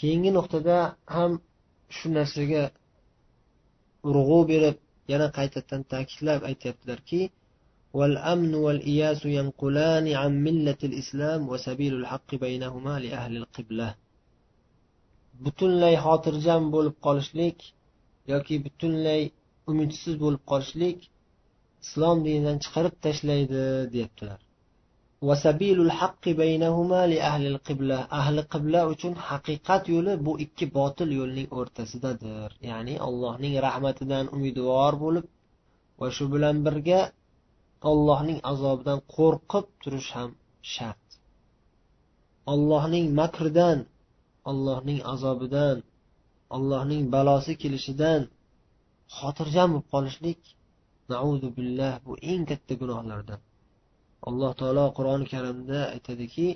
keyingi 0.00 0.30
nuqtada 0.38 0.76
ham 1.16 1.32
shu 1.96 2.06
narsaga 2.18 2.62
urg'u 4.08 4.40
berib 4.50 4.76
yana 5.12 5.26
qaytadan 5.38 5.82
ta'kidlab 5.92 6.40
aytyaptilarki 6.50 7.20
والأمن 7.98 8.54
والإياس 8.64 9.20
ينقلان 9.38 10.06
عن 10.20 10.32
ملة 10.46 10.80
الإسلام 10.88 11.40
وسبيل 11.48 11.92
الحق 12.00 12.34
بينهما 12.44 12.94
لأهل 13.04 13.36
القبلة 13.42 13.88
butunlay 15.44 15.94
xotirjam 16.04 16.62
bo'lib 16.74 16.96
qolishlik 17.06 17.58
yoki 18.32 18.54
butunlay 18.66 19.22
umidsiz 19.70 20.14
bo'lib 20.22 20.42
qolishlik 20.50 20.98
islom 21.84 22.16
dinidan 22.26 22.56
chiqarib 22.64 22.94
tashlaydi 23.06 23.64
deyaptilar 23.94 24.40
Ahli 28.19 28.43
qibla 28.53 28.79
uchun 28.93 29.13
haqiqat 29.27 29.83
yo'li 29.93 30.13
bu 30.25 30.31
ikki 30.45 30.65
botil 30.77 31.09
yo'lning 31.19 31.49
o'rtasidadir. 31.59 32.49
Ya'ni 32.69 32.95
allohning 33.07 33.55
rahmatidan 33.67 34.25
umidvor 34.35 34.93
bo'lib 35.03 35.25
va 35.99 36.07
shu 36.15 36.25
bilan 36.33 36.55
birga 36.65 37.01
allohning 37.89 38.39
azobidan 38.51 38.99
qo'rqib 39.15 39.65
turish 39.81 40.09
ham 40.17 40.31
shart. 40.73 41.07
Allohning 42.53 43.05
makridan 43.21 43.77
allohning 44.51 44.99
azobidan 45.13 45.77
allohning 46.55 47.03
balosi 47.15 47.53
kelishidan 47.61 48.21
xotirjam 49.17 49.69
bo'lib 49.73 49.87
qolishlik 49.93 50.41
naudu 51.13 51.47
billah 51.57 51.93
bu 52.05 52.13
eng 52.31 52.43
katta 52.51 52.73
gunohlardan. 52.83 53.41
alloh 54.28 54.50
taolo 54.60 54.84
qur'oni 54.96 55.24
karimda 55.32 55.80
aytadiki 55.94 56.48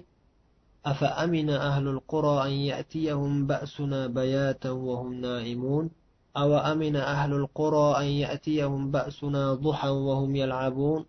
أفأمن 0.86 1.50
أهل 1.50 1.88
القرى 1.88 2.46
أن 2.46 2.52
يأتيهم 2.52 3.46
بأسنا 3.46 4.06
بياتا 4.06 4.70
وهم 4.70 5.14
نائمون 5.14 5.90
أو 6.36 6.56
أمن 6.56 6.96
أهل 6.96 7.32
القرى 7.32 8.00
أن 8.00 8.04
يأتيهم 8.04 8.90
بأسنا 8.90 9.54
ضحى 9.54 9.88
وهم 9.88 10.36
يلعبون 10.36 11.04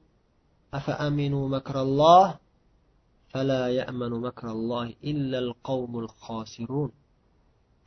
أفأمنوا 0.74 1.50
مكر 1.50 1.82
الله 1.82 2.38
فلا 3.30 3.68
يأمن 3.70 4.10
مكر 4.10 4.52
الله 4.52 4.94
إلا 5.04 5.40
القوم 5.40 6.00
الخاسرون 6.00 6.92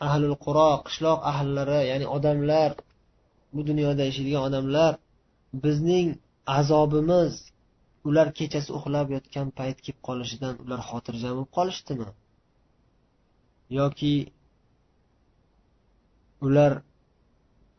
أهل 0.02 0.24
القرى 0.24 0.82
قشلاق 0.84 1.24
أهل 1.24 1.68
يعني 1.68 2.06
odamlar 2.06 2.74
bu 3.52 3.66
dunyoda 3.66 4.04
yashaydigan 4.04 4.42
odamlar 4.42 4.96
bizning 5.54 6.16
azobimiz 6.46 7.47
ular 8.09 8.27
kechasi 8.37 8.69
uxlab 8.77 9.07
yotgan 9.15 9.47
payt 9.59 9.77
kelib 9.85 9.99
qolishidan 10.07 10.53
ular 10.63 10.79
xotirjam 10.89 11.33
bo'lib 11.37 11.51
qolishdimi? 11.57 12.09
Yoki 13.79 14.13
ular 16.47 16.71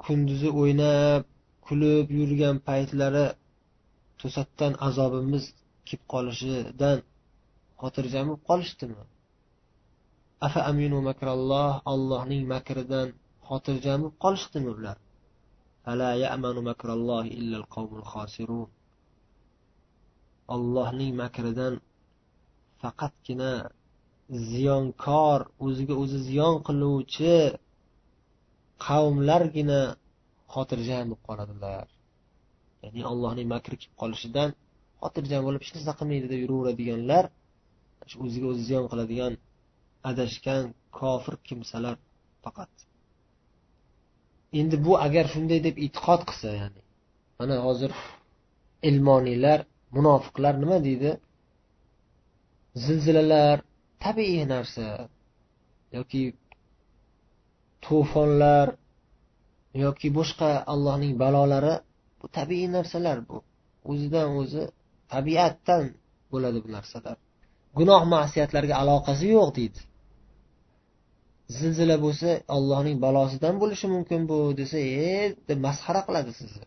kunduzi 0.04 0.48
o'ynab 0.62 1.22
kulib 1.66 2.06
yurgan 2.18 2.56
paytlari 2.68 3.26
to'satdan 4.20 4.72
azobimiz 4.88 5.44
kelib 5.88 6.04
qolishidan 6.14 6.98
xotirjam 7.82 8.24
bo'lib 8.30 8.44
qolishdimi? 8.50 9.02
Afa 10.46 10.60
aminu 10.70 10.98
makralloh 11.10 11.72
allohning 11.92 12.42
makridan 12.54 13.08
xotirjam 13.48 13.98
bo'lib 14.02 14.18
qolishdimi 14.24 14.70
ular? 14.76 14.96
Allohning 20.54 21.12
makridan 21.22 21.74
faqatgina 22.82 23.52
ziyonkor 24.52 25.40
o'ziga 25.66 25.94
o'zi 26.02 26.18
ziyon 26.28 26.54
qiluvchi 26.68 27.34
qavmlargina 28.86 29.80
xotirjam 30.54 31.04
bo'lib 31.10 31.22
qoladilar. 31.28 31.86
Ya'ni 32.84 33.02
allohning 33.10 33.48
makri 33.54 33.76
kelib 33.80 33.96
qolishidan 34.02 34.50
xotirjam 35.02 35.42
bo'lib 35.46 35.60
hech 35.64 35.72
narsa 35.76 35.92
qilmaydi 35.98 36.26
deb 36.32 36.40
yuraveradiganlar 36.44 37.24
o'ziga 38.24 38.46
o'zi 38.52 38.62
ziyon 38.68 38.84
qiladigan 38.92 39.32
adashgan 40.10 40.62
kofir 40.98 41.34
kimsalar 41.48 41.96
faqat. 42.44 42.72
Endi 44.60 44.76
bu 44.86 44.92
agar 45.06 45.24
shunday 45.32 45.60
deb 45.66 45.76
e'tiqod 45.84 46.20
qilsa 46.28 46.48
ya'ni 46.60 46.82
mana 47.38 47.56
hozir 47.66 47.92
ilmoniylar 48.88 49.60
munofiqlar 49.96 50.54
nima 50.62 50.78
deydi? 50.86 51.10
Zilzilalar 52.84 53.56
tabiiy 54.04 54.42
narsa 54.54 54.86
yoki 55.96 56.22
to'fonlar 57.84 58.66
yoki 59.84 60.08
boshqa 60.18 60.50
allohning 60.72 61.14
balolari 61.22 61.74
bu 62.20 62.26
tabiiy 62.38 62.68
narsalar 62.76 63.18
bu 63.28 63.36
o'zidan 63.90 64.28
o'zi 64.40 64.62
tabiatdan 65.14 65.84
bo'ladi 66.32 66.58
bu 66.64 66.68
narsalar. 66.76 67.16
Gunoh 67.78 68.02
masiyatlarga 68.16 68.74
aloqasi 68.82 69.26
yo'q 69.36 69.50
deydi. 69.58 69.80
Zilzila 71.58 71.96
bo'lsa 72.04 72.28
allohning 72.56 72.96
balosidan 73.06 73.54
bo'lishi 73.62 73.86
mumkin 73.94 74.20
bu 74.30 74.38
desa 74.60 74.78
e 75.08 75.14
deb 75.48 75.58
masxara 75.66 76.00
qiladi 76.06 76.32
sizni. 76.40 76.66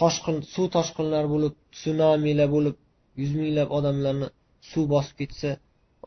Toshqin 0.00 0.36
suv 0.52 0.66
toshqinlar 0.76 1.24
bo'lib 1.34 1.54
sunamilar 1.82 2.48
bo'lib 2.56 2.76
yuz 3.20 3.32
minglab 3.40 3.68
odamlarni 3.78 4.28
suv 4.70 4.84
bosib 4.94 5.16
ketsa 5.20 5.50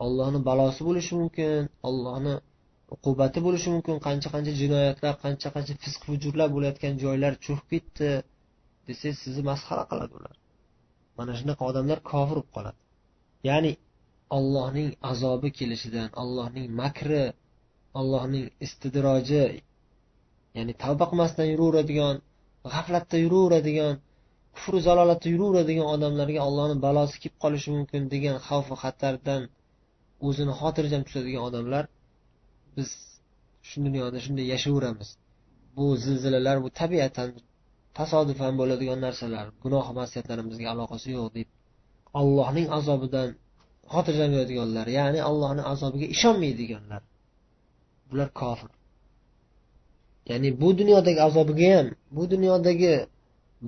ollohni 0.04 0.40
balosi 0.48 0.80
bo'lishi 0.88 1.12
mumkin 1.20 1.62
ollohni 1.88 2.34
uqubati 2.94 3.38
bo'lishi 3.46 3.68
mumkin. 3.74 3.96
Qancha 4.06 4.28
qancha 4.34 4.52
jinoyatlar 4.62 5.14
qancha 5.24 5.48
qancha 5.54 5.74
fisq 5.82 6.00
fujurlar 6.08 6.48
bo'layotgan 6.54 6.94
joylar 7.04 7.32
cho'kib 7.46 7.66
ketdi 7.72 8.10
desangiz 8.88 9.18
sizni 9.24 9.42
masxara 9.50 9.84
qiladi 9.90 10.12
ular. 10.18 10.34
Mana 11.18 11.32
shunaqa 11.38 11.62
odamlar 11.70 11.98
kofir 12.10 12.36
bo'lib 12.38 12.50
qoladi. 12.56 12.78
Ya'ni 13.48 13.72
allohning 14.38 14.90
azobi 15.12 15.48
kelishidan 15.58 16.08
allohning 16.22 16.66
makri 16.80 17.24
allohning 18.00 18.46
istidroji 18.66 19.44
ya'ni 20.56 20.72
tavba 20.82 21.04
qilmasdan 21.10 21.46
yuraveradigan 21.52 22.16
g'aflatda 22.70 23.16
yuraveradigan 23.24 23.94
kufru 24.54 24.78
zalolatda 24.86 25.28
yuraveradigan 25.34 25.86
odamlarga 25.94 26.40
ollohni 26.48 26.76
balosi 26.86 27.16
kelib 27.22 27.36
qolishi 27.44 27.70
mumkin 27.76 28.02
degan 28.14 28.36
xavfu 28.48 28.74
xatardan 28.82 29.42
o'zini 30.28 30.52
xotirjam 30.60 31.02
tutadigan 31.08 31.42
odamlar 31.48 31.84
biz 32.76 32.88
shu 33.68 33.76
dunyoda 33.86 34.18
shunday 34.24 34.46
yashayveramiz 34.54 35.08
bu 35.76 35.84
zilzilalar 36.04 36.56
bu 36.64 36.68
tabiatan 36.80 37.30
tasodifan 37.98 38.52
bo'ladigan 38.60 38.98
narsalar 39.06 39.46
gunoh 39.62 39.86
masiyatlarimizga 40.00 40.66
aloqasi 40.74 41.08
yo'q 41.16 41.28
deb 41.38 41.48
allohning 42.20 42.68
azobidan 42.78 43.28
xotirjam 43.94 44.30
yuradiganlar 44.34 44.86
ya'ni 44.98 45.20
allohni 45.30 45.62
azobiga 45.72 46.06
ishonmaydiganlar 46.14 47.02
bular 48.10 48.30
kofir. 48.40 48.70
Ya'ni 50.30 50.48
bu 50.60 50.68
dunyodagi 50.78 51.20
azobiga 51.28 51.68
ham 51.76 51.88
bu 52.16 52.22
dunyodagi 52.32 52.94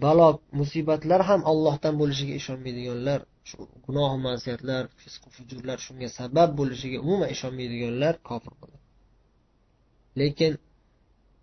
balo 0.04 0.28
musibatlar 0.60 1.20
ham 1.28 1.40
allohdan 1.50 1.94
bo'lishiga 2.00 2.34
ishonmaydiganlar 2.40 3.20
shu 3.48 3.56
gunoh 3.86 4.12
masiyatlar 4.26 4.82
fisqu 5.00 5.28
fujurlar 5.36 5.78
shunga 5.86 6.08
sabab 6.18 6.50
bo'lishiga 6.58 6.98
umuman 7.04 7.28
ishonmaydiganlar 7.34 8.14
kofir 8.28 8.52
bo'ladi. 8.60 8.82
Lekin 10.20 10.52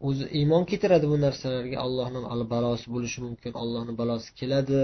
o'zi 0.08 0.26
iymon 0.40 0.64
keltiradi 0.70 1.06
bu 1.12 1.18
narsalarga 1.26 1.78
allohni 1.86 2.46
balosi 2.54 2.86
bo'lishi 2.96 3.20
mumkin 3.28 3.54
allohni 3.62 3.94
balosi 4.02 4.30
keladi 4.40 4.82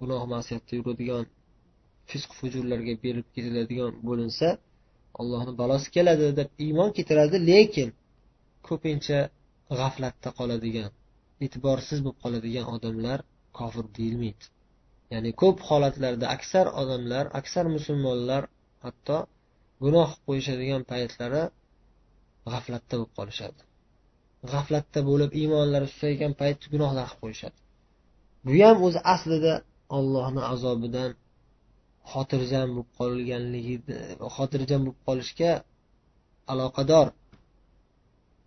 gunoh 0.00 0.22
masiyatda 0.34 0.72
yuradigan 0.78 1.24
fisq 2.10 2.30
fujurlarga 2.38 2.94
berib 3.04 3.26
ketiladigan 3.34 3.92
bo'linsa 4.08 4.48
allohni 5.20 5.52
balosi 5.62 5.88
keladi 5.96 6.26
deb 6.40 6.48
iymon 6.66 6.90
keltiradi 6.96 7.36
lekin 7.50 7.88
ko'pincha 8.68 9.18
g'aflatda 9.80 10.30
qoladigan 10.38 10.90
e'tiborsiz 11.44 11.98
bo'lib 12.04 12.18
qoladigan 12.24 12.66
odamlar 12.74 13.18
kofir 13.58 13.86
deyilmaydi. 13.98 14.44
Ya'ni 15.12 15.30
ko'p 15.42 15.58
holatlarda 15.68 16.26
aksar 16.36 16.66
odamlar 16.82 17.24
aksar 17.40 17.64
musulmonlar 17.76 18.42
hatto 18.84 19.18
gunoh 19.84 20.08
qilib 20.10 20.26
qo'yishadigan 20.28 20.82
paytlari 20.92 21.42
g'aflatda 22.52 22.94
bo'lib 22.98 23.12
qolishadi. 23.18 23.60
G'aflatda 24.52 25.00
bo'lib 25.10 25.32
iymonlari 25.40 25.86
susaygan 25.94 26.32
payt 26.40 26.60
gunohlar 26.72 27.06
qilib 27.08 27.22
qo'yishadi. 27.22 27.58
Bu 28.46 28.52
ham 28.64 28.76
o'zi 28.86 29.00
aslida 29.14 29.54
ollohni 29.98 30.42
azobidan 30.52 31.10
xotirjam 32.12 32.68
bo'lib 32.74 32.90
qolganligi 32.98 33.76
xotirjam 34.36 34.80
bo'lib 34.86 35.00
qolishga 35.08 35.52
aloqador. 36.52 37.06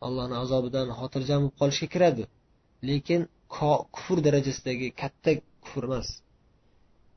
Allohni 0.06 0.36
azobidan 0.44 0.88
xotirjam 1.00 1.40
bo'lib 1.44 1.56
qolishga 1.62 1.88
kiradi. 1.94 2.24
Lekin 2.90 3.22
kufr 3.96 4.18
darajasidagi 4.28 4.88
katta 5.02 5.32
kufr 5.64 5.84
emas. 5.90 6.08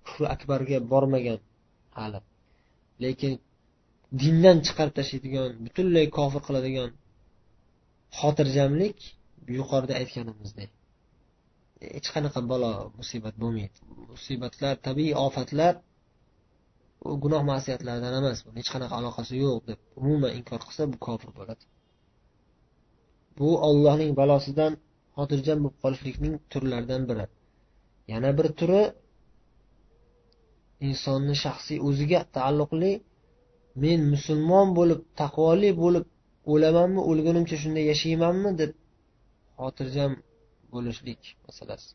Kufr 0.06 0.22
akbarga 0.34 0.78
bormagan 0.92 1.38
hali. 1.98 2.20
Lekin 3.04 3.32
dindan 4.20 4.56
chiqarib 4.66 4.94
tashlaydigan 4.98 5.50
butunlay 5.64 6.06
kofir 6.18 6.42
qiladigan 6.46 6.90
xotirjamlik 8.18 8.98
yuqorida 9.58 9.94
aytganimizdek. 10.00 10.70
Hech 11.96 12.08
qanaqa 12.14 12.40
balo 12.52 12.72
musibat 12.98 13.34
bo'lmaydi. 13.42 13.78
Musibatlar 14.12 14.74
tabiiy 14.88 15.14
ofatlar 15.26 15.74
u 17.08 17.10
gunoh 17.24 17.42
masiyatlardan 17.52 18.14
emas. 18.20 18.38
Buni 18.46 18.56
hech 18.60 18.70
qanaqa 18.74 18.94
aloqasi 19.00 19.34
yo'q 19.44 19.58
deb 19.70 19.78
umuman 20.00 20.30
inkor 20.38 20.60
qilsa 20.66 20.82
bu 20.92 20.96
kofir 21.06 21.30
bo'ladi. 21.38 21.64
Bu 23.38 23.48
ollohning 23.68 24.12
balosidan 24.20 24.72
xotirjam 25.16 25.58
bo'lib 25.64 25.76
qolishlikning 25.82 26.34
turlaridan 26.50 27.02
biri. 27.10 27.24
Yana 28.12 28.30
bir 28.38 28.46
turi 28.58 28.82
insonni 30.88 31.34
shaxsiy 31.44 31.78
o'ziga 31.88 32.20
taalluqli 32.36 32.92
men 33.82 34.00
musulmon 34.14 34.68
bo'lib 34.78 35.00
taqvoli 35.20 35.70
bo'lib 35.82 36.06
o'lamanmi 36.52 37.00
o'lgunimcha 37.10 37.56
shunday 37.62 37.84
yashaymanmi 37.92 38.50
deb 38.60 38.70
xotirjam 39.60 40.12
bo'lishlik 40.72 41.20
masalasi. 41.46 41.90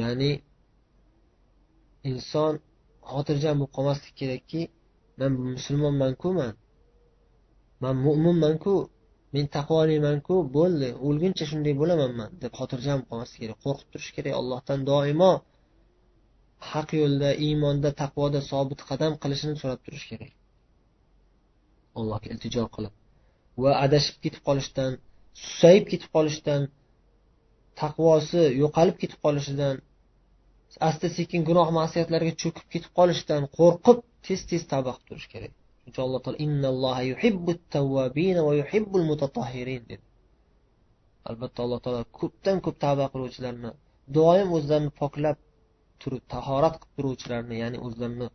Ya'ni 0.00 0.32
inson 2.10 2.54
xotirjam 3.12 3.54
bo'lib 3.60 3.72
qolmaslik 3.76 4.14
kerakki 4.20 4.62
man 5.18 5.32
musulmonmanku 5.56 6.28
man. 6.38 6.54
Man 7.82 7.96
mo'minmanku 8.06 8.74
men 9.34 9.46
taqvolimanku 9.56 10.36
bo'ldi 10.56 10.88
o'lguncha 11.08 11.44
shunday 11.50 11.74
bo'lamanman 11.80 12.30
deb 12.42 12.52
xotirjam 12.60 13.00
qolmaslik 13.08 13.40
kerak 13.44 13.58
qo'rqib 13.66 13.88
turish 13.92 14.10
kerak 14.16 14.34
allohdan 14.40 14.80
doimo 14.90 15.32
haq 16.72 16.88
yo'lda 17.00 17.30
iymonda 17.46 17.90
taqvoda 18.02 18.40
sobit 18.50 18.80
qadam 18.90 19.12
qilishini 19.22 19.54
so'rab 19.62 19.80
turish 19.86 20.06
kerak. 20.10 20.32
Allohga 21.98 22.28
iltijo 22.34 22.64
qilib 22.74 22.94
va 23.62 23.72
adashib 23.86 24.16
ketib 24.24 24.42
qolishdan 24.48 24.90
susayib 25.44 25.84
ketib 25.92 26.10
qolishdan 26.16 26.60
taqvosi 27.82 28.42
yo'qolib 28.62 28.96
ketib 29.02 29.20
qolishidan 29.26 29.74
asta 30.88 31.06
sekin 31.18 31.40
gunoh 31.48 31.68
masiyatlarga 31.80 32.32
cho'kib 32.42 32.66
ketib 32.74 32.92
qolishdan 32.98 33.42
qo'rqib 33.58 33.98
tez 34.26 34.40
tez 34.50 34.62
tavba 34.72 34.92
qilib 34.94 35.08
turish 35.10 35.28
kerak. 35.34 35.52
Çünki 35.90 36.02
Allah 36.06 36.20
təala 36.24 36.38
innalloha 36.46 37.02
yuhibbut 37.02 37.60
tawwabin 37.76 38.36
va 38.46 38.52
yuhibbul 38.60 39.04
mutatahhirin 39.10 39.82
dedi. 39.90 40.04
Albatta 41.30 41.58
alloh 41.64 41.80
taolo 41.84 42.02
ko'pdan 42.20 42.58
ko'p 42.64 42.76
tavba 42.84 43.06
qiluvchilarni 43.14 43.70
doim 44.18 44.48
o'zlarini 44.58 44.92
poklab 45.00 45.38
turib 46.02 46.22
tahorat 46.34 46.74
qilib 46.80 46.92
turuvchilarni 46.98 47.56
ya'ni 47.62 47.78
o'zlarini 47.86 48.28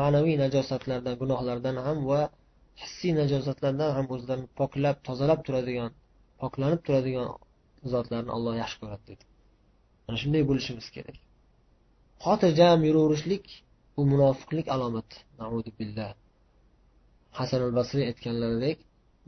ma'naviy 0.00 0.36
najosatlardan 0.44 1.14
gunohlardan 1.22 1.76
ham 1.86 1.98
va 2.10 2.20
hissiy 2.82 3.12
najosatlardan 3.20 3.90
ham 3.96 4.06
o'zlarini 4.16 4.48
poklab 4.60 4.96
tozalab 5.08 5.40
turadigan 5.46 5.90
poklanib 6.40 6.80
turadigan 6.86 7.28
zotlarni 7.92 8.30
Alloh 8.36 8.54
yaxshi 8.62 8.78
ko'radi 8.82 9.04
dedi. 9.10 9.24
Mana 10.06 10.16
shunday 10.22 10.42
bo'lishimiz 10.50 10.88
kerak. 10.96 11.16
Xotirjam 12.24 12.80
yuraverishlik 12.88 13.44
bu 13.96 14.02
munofiqlik 14.12 14.66
alomati. 14.74 15.16
Billah 15.80 16.10
hasan 17.38 17.60
al 17.66 17.72
basriy 17.78 18.04
aytganlaridek 18.10 18.78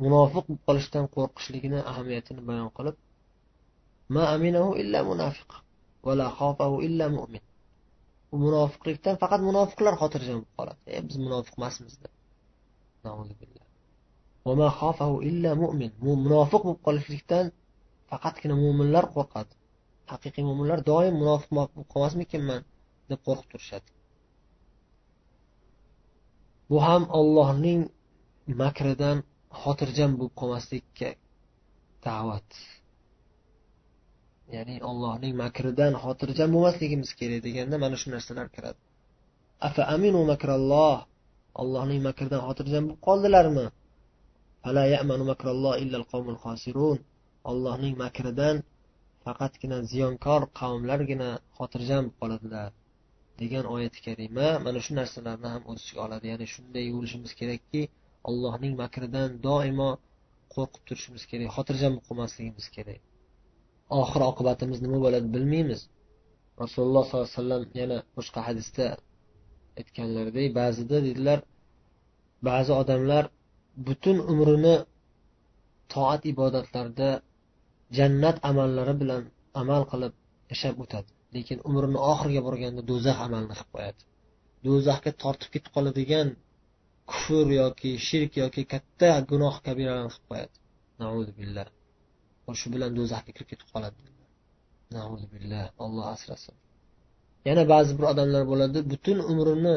munofiq 0.05 0.45
bo'lib 0.47 0.63
qolishdan 0.69 1.05
qo'rqishligini 1.15 1.81
ahamiyatini 1.91 2.43
bayon 2.49 2.71
qilib 2.77 2.97
ma 4.15 4.23
aminahu 4.37 4.71
illa 4.83 5.01
munafiq 5.11 5.51
vala 6.07 6.27
xofahu 6.39 6.77
illa 6.87 7.07
mu'min. 7.17 7.43
U 8.33 8.37
munofiqlikdan 8.45 9.15
faqat 9.23 9.41
munofiqlar 9.49 9.95
xotirjam 10.03 10.39
bo'lib 10.41 10.55
qoladi. 10.59 10.81
E 10.97 10.99
biz 11.07 11.17
munofiq 11.27 11.55
emasmiz 11.61 11.95
deb 12.03 12.13
munofiq 16.27 16.63
bo'lib 16.67 16.81
qolishlikdan 16.87 17.47
faqatgina 18.11 18.55
mo'minlar 18.65 19.05
qo'rqadi. 19.17 19.53
Haqiqiy 20.13 20.45
mo'minlar 20.49 20.79
doim 20.91 21.15
munofiq 21.23 21.51
bo'lib 21.59 21.89
qolmasmikinman? 21.95 22.63
deb 23.11 23.21
qo'rqib 23.27 23.49
turishadi. 23.53 23.89
Bu 26.71 26.79
ham 26.87 27.03
ollohning 27.19 27.81
makridan 28.63 29.19
xotirjam 29.61 30.11
bo'lib 30.19 30.35
qolmaslikka 30.41 31.11
da'vat. 32.07 32.49
Ya'ni 34.55 34.77
ollohning 34.91 35.35
makridan 35.45 35.93
xotirjam 36.05 36.49
bo'lmasligimiz 36.55 37.11
kerak 37.21 37.41
deganda 37.47 37.77
mana 37.85 37.97
shu 38.01 38.09
narsalar 38.15 38.47
kiradi. 38.55 38.81
Afa 39.69 39.83
aminu 39.95 40.21
makralloh? 40.33 40.97
Allohning 41.63 42.01
makridan 42.09 42.41
xotirjam 42.47 42.83
bo'lib 42.89 43.01
qoldilarmi? 43.09 43.67
Ollohning 47.51 47.95
makridan 48.05 48.57
faqatgina 49.25 49.79
ziyonkor 49.91 50.43
qavmlargina 50.61 51.31
xotirjam 51.57 52.05
qoladilar 52.21 52.71
degan 53.41 53.65
oyati 53.75 54.01
karima 54.07 54.47
mana 54.65 54.79
shu 54.85 54.93
narsalarni 55.01 55.49
ham 55.55 55.63
o'z 55.71 55.79
ichiga 55.85 56.01
oladi. 56.07 56.25
Ya'ni 56.33 56.47
shunday 56.55 56.87
bo'lishimiz 56.97 57.33
kerakki 57.41 57.83
allohning 58.29 58.75
makridan 58.83 59.29
doimo 59.47 59.91
qo'rqib 60.55 60.83
turishimiz 60.89 61.23
kerak 61.31 61.49
xotirjam 61.57 61.93
bo'lib 61.95 62.07
qolmasligimiz 62.09 62.67
kerak. 62.77 63.01
Oxir 64.01 64.23
oqibatimiz 64.31 64.79
nima 64.85 64.99
bo'ladi 65.05 65.29
bilmaymiz. 65.35 65.81
Rasululloh 66.63 67.05
sollallohu 67.07 67.29
alayhi 67.29 67.39
vasallam 67.41 67.63
yana 67.81 67.99
boshqa 68.17 68.41
hadisda 68.49 68.87
aytganlaridek 69.81 70.49
ba'zida 70.61 70.97
dedilar 71.09 71.39
ba'zi 72.49 72.73
odamlar 72.83 73.25
butun 73.87 74.17
umrini 74.33 74.77
toat 75.95 76.23
ibodatlarda 76.33 77.09
jannat 77.99 78.37
amallari 78.51 78.95
bilan 79.03 79.23
amal 79.61 79.83
qilib 79.93 80.13
yashab 80.53 80.75
o'tadi. 80.85 81.11
Lekin 81.37 81.59
umrini 81.69 81.99
oxiriga 82.13 82.43
borganda 82.49 82.83
do'zax 82.91 83.19
amalini 83.27 83.55
qilib 83.59 83.71
qo'yadi. 83.75 84.01
Do'zaxga 84.67 85.11
tortib 85.23 85.51
ketib 85.55 85.73
qoladigan 85.77 86.29
kufr 87.11 87.47
yoki 87.61 87.91
shirk 88.09 88.33
yoki 88.43 88.63
katta 88.73 89.11
gunoh 89.31 89.55
kabiralarni 89.67 90.11
qilib 90.15 90.27
qo'yadi. 90.31 90.55
Billah. 91.41 91.67
Shu 92.61 92.67
bilan 92.75 92.91
do'zaxga 92.99 93.31
kirib 93.37 93.49
ketib 93.53 93.69
qoladi. 93.75 94.01
Billah. 95.35 95.65
Olloh 95.85 96.07
asrasin. 96.15 96.55
Yana 97.49 97.65
ba'zi 97.73 97.93
bir 97.99 98.05
odamlar 98.13 98.43
bo'ladi 98.53 98.79
butun 98.93 99.19
umrini 99.33 99.77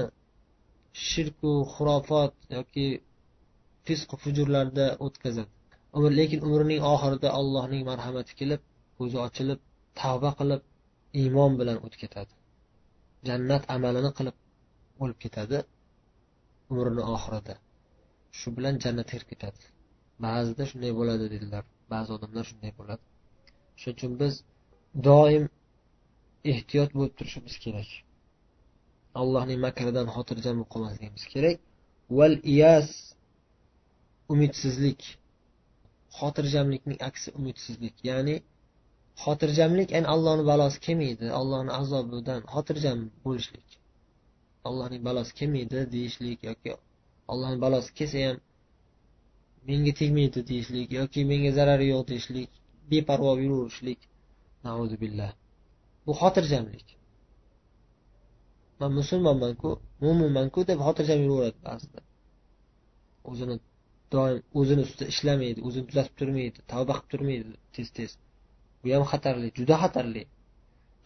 shirku 1.09 1.51
xurofot 1.73 2.33
yoki 2.57 2.85
fisq 3.85 4.09
fujurlarda 4.23 4.85
o'tkazadi. 5.05 5.51
Lekin 6.19 6.39
umrining 6.47 6.81
oxirida 6.93 7.29
allohning 7.39 7.83
marhamati 7.91 8.33
kelib 8.39 8.61
ko'zi 8.97 9.17
ochilib 9.27 9.59
tavba 10.01 10.31
qilib 10.39 10.61
iymon 11.21 11.51
bilan 11.59 11.77
o'tib 11.85 11.99
ketadi 12.03 12.33
jannat 13.27 13.63
amalini 13.75 14.11
qilib 14.17 14.37
o'lib 15.03 15.19
ketadi 15.25 15.57
umrini 16.71 17.03
oxirida. 17.15 17.55
Shu 18.39 18.47
bilan 18.57 18.75
jannatga 18.83 19.13
kirib 19.13 19.29
ketadi. 19.33 19.61
Ba'zida 20.25 20.63
shunday 20.71 20.91
bo'ladi 20.99 21.25
dedilar. 21.33 21.63
Ba'zi 21.93 22.09
odamlar 22.17 22.43
shunday 22.49 22.71
bo'ladi. 22.79 23.03
Shuning 23.79 23.97
uchun 23.97 24.13
biz 24.21 24.33
doim 25.07 25.45
ehtiyot 26.53 26.89
bo'lib 26.97 27.13
turishimiz 27.19 27.55
kerak. 27.65 27.89
Allohning 29.21 29.59
makridan 29.67 30.07
xotirjam 30.15 30.55
bo'lib 30.57 30.71
qolmasligimiz 30.73 31.25
kerak. 31.33 31.57
Val 32.17 32.35
iyas 32.53 32.89
umidsizlik. 34.33 35.01
Xotirjamlikning 36.19 36.99
aksi 37.09 37.27
umidsizlik. 37.39 37.95
Ya'ni 38.09 38.35
xotirjamlik 39.23 39.89
ya'ni 39.95 40.07
allohni 40.15 40.43
balosi 40.51 40.77
kelmaydi 40.85 41.25
allohni 41.39 41.71
azobidan 41.81 42.41
xotirjam 42.53 42.99
bo'lishlik. 43.25 43.67
Allohning 44.67 45.01
balosi 45.09 45.31
kelmaydi 45.39 45.79
deyishlik 45.95 46.39
yoki 46.49 46.71
allohni 47.31 47.59
balosi 47.65 47.89
kelsa 47.99 48.17
ham 48.27 48.37
menga 49.69 49.93
tegmaydi 50.01 50.39
deyishlik 50.51 50.87
yoki 50.99 51.19
menga 51.31 51.51
zarari 51.57 51.85
yo'q 51.93 52.03
deyishlik 52.11 52.49
beparvo 52.91 53.31
yuraverishlik 53.45 53.99
billah. 55.03 55.31
Bu 56.05 56.11
xotirjamlik. 56.21 56.87
Man 58.79 58.91
musulmonmanku 58.99 59.69
mo'minmanku 60.03 60.59
deb 60.69 60.79
xotirjam 60.87 61.19
yuraveradi 61.27 61.59
ba'zida. 61.69 61.99
O'zini 63.29 63.55
doim 64.13 64.37
o'zini 64.59 64.81
ustida 64.87 65.05
ishlamaydi 65.13 65.59
o'zini 65.67 65.85
tuzatib 65.89 66.15
turmaydi 66.19 66.59
tavba 66.73 66.93
qilib 66.97 67.09
turmaydi 67.13 67.51
tez 67.75 67.89
tez 67.97 68.11
bu 68.81 68.87
ham 68.95 69.05
xatarli 69.11 69.47
juda 69.57 69.75
xatarli. 69.83 70.23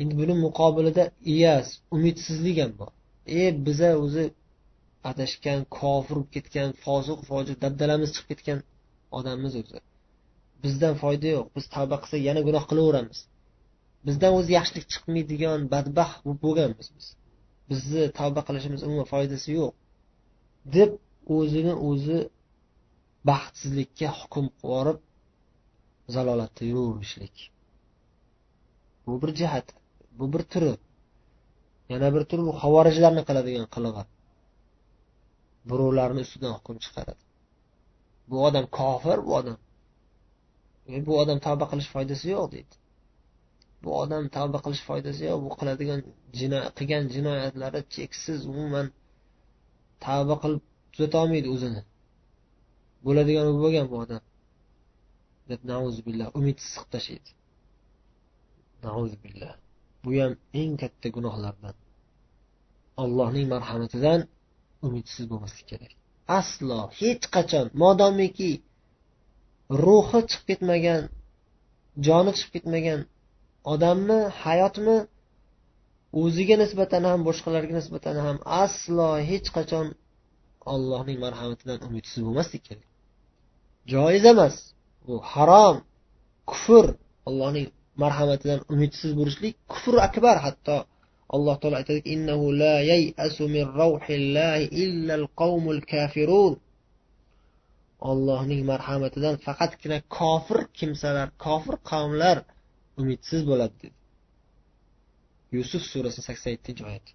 Endi 0.02 0.14
buni 0.22 0.34
muqobilida 0.46 1.04
iyas 1.34 1.68
umidsizlik 1.96 2.58
ham 2.64 2.72
bor. 2.80 2.92
E 3.40 3.42
biza 3.66 3.90
o'zi 4.04 4.26
adashgan 5.10 5.62
kofir 5.80 6.16
bo'lib 6.18 6.30
ketgan 6.36 6.70
fosiq 6.84 7.20
fojir 7.30 7.56
dabdalamiz 7.64 8.10
chiqib 8.16 8.30
ketgan 8.32 8.60
odammiz 9.18 9.54
o'zi. 9.62 9.80
Bizdan 10.64 10.96
foyda 11.04 11.28
yo'q. 11.36 11.48
Biz 11.56 11.66
tavba 11.76 11.96
qilsak 12.04 12.22
yana 12.30 12.42
gunoh 12.48 12.64
qilaveramiz. 12.72 13.20
Bizdan 14.08 14.32
o'zi 14.40 14.52
yaxshilik 14.58 14.86
chiqmaydigan 14.94 15.60
badbaxt 15.74 16.20
bo'lganmiz 16.44 16.88
biz. 16.96 17.08
Bizni 17.70 18.04
tavba 18.20 18.42
qilishimiz 18.48 18.82
umuman 18.88 19.08
foydasi 19.14 19.50
yo'q. 19.60 19.72
Deb 20.76 20.92
o'zini 21.38 21.74
o'zi 21.90 22.20
baxtsizlikka 23.30 24.10
hukm 24.20 24.46
qilib 24.50 24.62
yuborib 24.64 25.00
zalolatda 26.16 26.64
yuraverishlik 26.72 27.36
bu 29.06 29.22
bir 29.22 29.32
jihat 29.42 29.68
bu 30.20 30.34
bir 30.34 30.44
turi 30.52 30.74
yana 31.90 32.08
bir 32.16 32.24
turi 32.30 32.42
bu 32.48 32.54
havorijlarni 32.64 33.24
qiladigan 33.30 33.68
qilig'i. 33.76 34.04
Birovlarni 35.70 36.22
ustidan 36.26 36.54
hukm 36.58 36.78
chiqaradi. 36.84 37.22
Bu 38.30 38.38
odam 38.48 38.66
kofir 38.78 39.18
bu 39.28 39.32
odam. 39.40 39.58
E, 40.94 41.06
bu 41.08 41.14
odam 41.22 41.40
tavba 41.46 41.66
qilish 41.72 41.90
foydasi 41.96 42.26
yo'q 42.36 42.48
deydi. 42.56 42.74
Bu 43.84 43.90
odam 44.02 44.24
tavba 44.38 44.58
qilish 44.66 44.84
foydasi 44.90 45.22
yo'q 45.30 45.40
bu 45.46 45.50
qiladigan 45.60 46.02
qilgan 46.78 47.04
jinoyatlari 47.16 47.82
cheksiz 47.96 48.40
umuman 48.54 48.88
tavba 50.06 50.36
qilib 50.44 50.64
tuzatolmaydi 50.94 51.48
o'zini. 51.56 51.82
Bo'ladigan 53.06 53.48
u 53.52 53.54
bo'lgan 53.64 53.86
bu 53.92 53.98
odam. 54.04 54.24
Deb 55.50 55.62
billah 56.08 56.28
umidsiz 56.40 56.74
qilib 56.78 56.92
tashlaydi. 56.96 57.41
Billah. 59.24 59.54
Bu 60.04 60.10
ham 60.22 60.34
eng 60.62 60.74
katta 60.82 61.08
gunohlardan. 61.16 61.76
Allohning 63.04 63.48
marhamatidan 63.54 64.20
umidsiz 64.86 65.24
bo'lmaslik 65.32 65.68
kerak. 65.72 65.92
Aslo 66.40 66.80
hech 67.00 67.26
qachon. 67.36 67.66
Modomiki 67.84 68.52
ruhi 69.84 70.20
chiqib 70.30 70.46
ketmagan 70.50 71.02
joni 72.08 72.32
chiqib 72.38 72.52
ketmagan 72.56 73.00
odamni 73.74 74.20
hayotmi 74.44 74.98
o'ziga 76.22 76.56
nisbatan 76.64 77.04
ham 77.10 77.20
boshqalarga 77.28 77.74
nisbatan 77.80 78.16
ham 78.26 78.38
aslo 78.64 79.10
hech 79.30 79.48
qachon 79.58 79.88
allohning 80.74 81.18
marhamatidan 81.26 81.80
umidsiz 81.88 82.20
bo'lmaslik 82.26 82.64
kerak. 82.68 82.88
Joiz 83.94 84.24
emas. 84.34 84.56
Bu 85.06 85.16
harom 85.32 85.76
kufr 86.52 86.86
allohning 87.30 87.68
marhamatidan 88.04 88.60
umidsiz 88.74 89.12
bo'lishlik 89.20 89.54
kufr 89.72 89.96
akbar. 90.08 90.38
Hatto 90.46 90.78
alloh 91.36 91.56
taolo 91.62 91.76
aytadiki 91.82 92.10
innahu 92.16 92.46
la 92.62 92.76
yayasu 92.92 93.44
min 93.56 93.66
rawhillahi 93.82 94.70
illa 94.84 95.14
al 95.22 95.82
kafirun. 95.94 96.54
Ollohning 98.12 98.62
marhamatidan 98.72 99.36
faqatgina 99.46 99.98
kofir 100.18 100.60
kimsalar 100.78 101.28
kofir 101.46 101.76
qavmlar 101.92 102.38
umidsiz 103.02 103.42
bo'ladi 103.50 103.76
dedi. 103.84 103.98
Yusuf 105.56 105.84
surasi 105.92 106.22
sakson 106.28 106.52
yettinchi 106.56 106.84
oyat. 106.90 107.06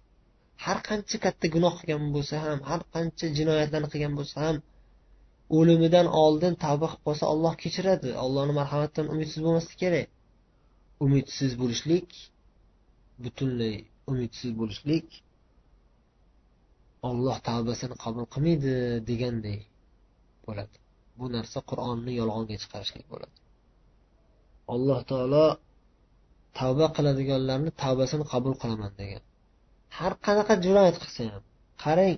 Har 0.65 0.77
qancha 0.89 1.17
katta 1.25 1.47
gunoh 1.55 1.73
qilgan 1.79 2.03
bo'lsa 2.15 2.35
ham 2.45 2.59
har 2.69 2.81
qancha 2.95 3.25
jinoyatlarni 3.37 3.89
qilgan 3.93 4.13
bo'lsa 4.19 4.37
ham 4.45 4.57
o'limidan 5.57 6.07
oldin 6.23 6.53
tavba 6.63 6.87
qilib 6.91 7.03
qolsa 7.07 7.25
olloh 7.33 7.53
kechiradi. 7.63 8.09
Allohni 8.23 8.53
marhamatidan 8.59 9.07
umidsiz 9.13 9.39
bo'lmaslik 9.45 9.77
kerak. 9.83 10.07
Umidsiz 11.05 11.51
bo'lishlik 11.61 12.09
butunlay 13.23 13.75
umidsiz 14.11 14.51
bo'lishlik 14.59 15.07
olloh 17.09 17.37
tavbasini 17.49 17.95
qabul 18.03 18.25
qilmaydi 18.33 18.73
deganday 19.09 19.59
bo'ladi. 20.45 20.75
Bu 21.19 21.25
narsa 21.35 21.59
qur'onni 21.69 22.11
yolg'onga 22.21 22.55
chiqarishlik 22.63 23.05
bo'ladi. 23.13 23.35
Alloh 24.73 24.99
taolo 25.11 25.45
tavba 26.59 26.87
qiladiganlarni 26.97 27.71
tavbasini 27.83 28.25
qabul 28.33 28.53
qilaman 28.61 28.91
degan. 29.01 29.23
Har 29.97 30.13
qanaqa 30.25 30.53
jinoyat 30.65 30.95
qilsa 31.03 31.21
ham 31.33 31.43
qarang 31.83 32.15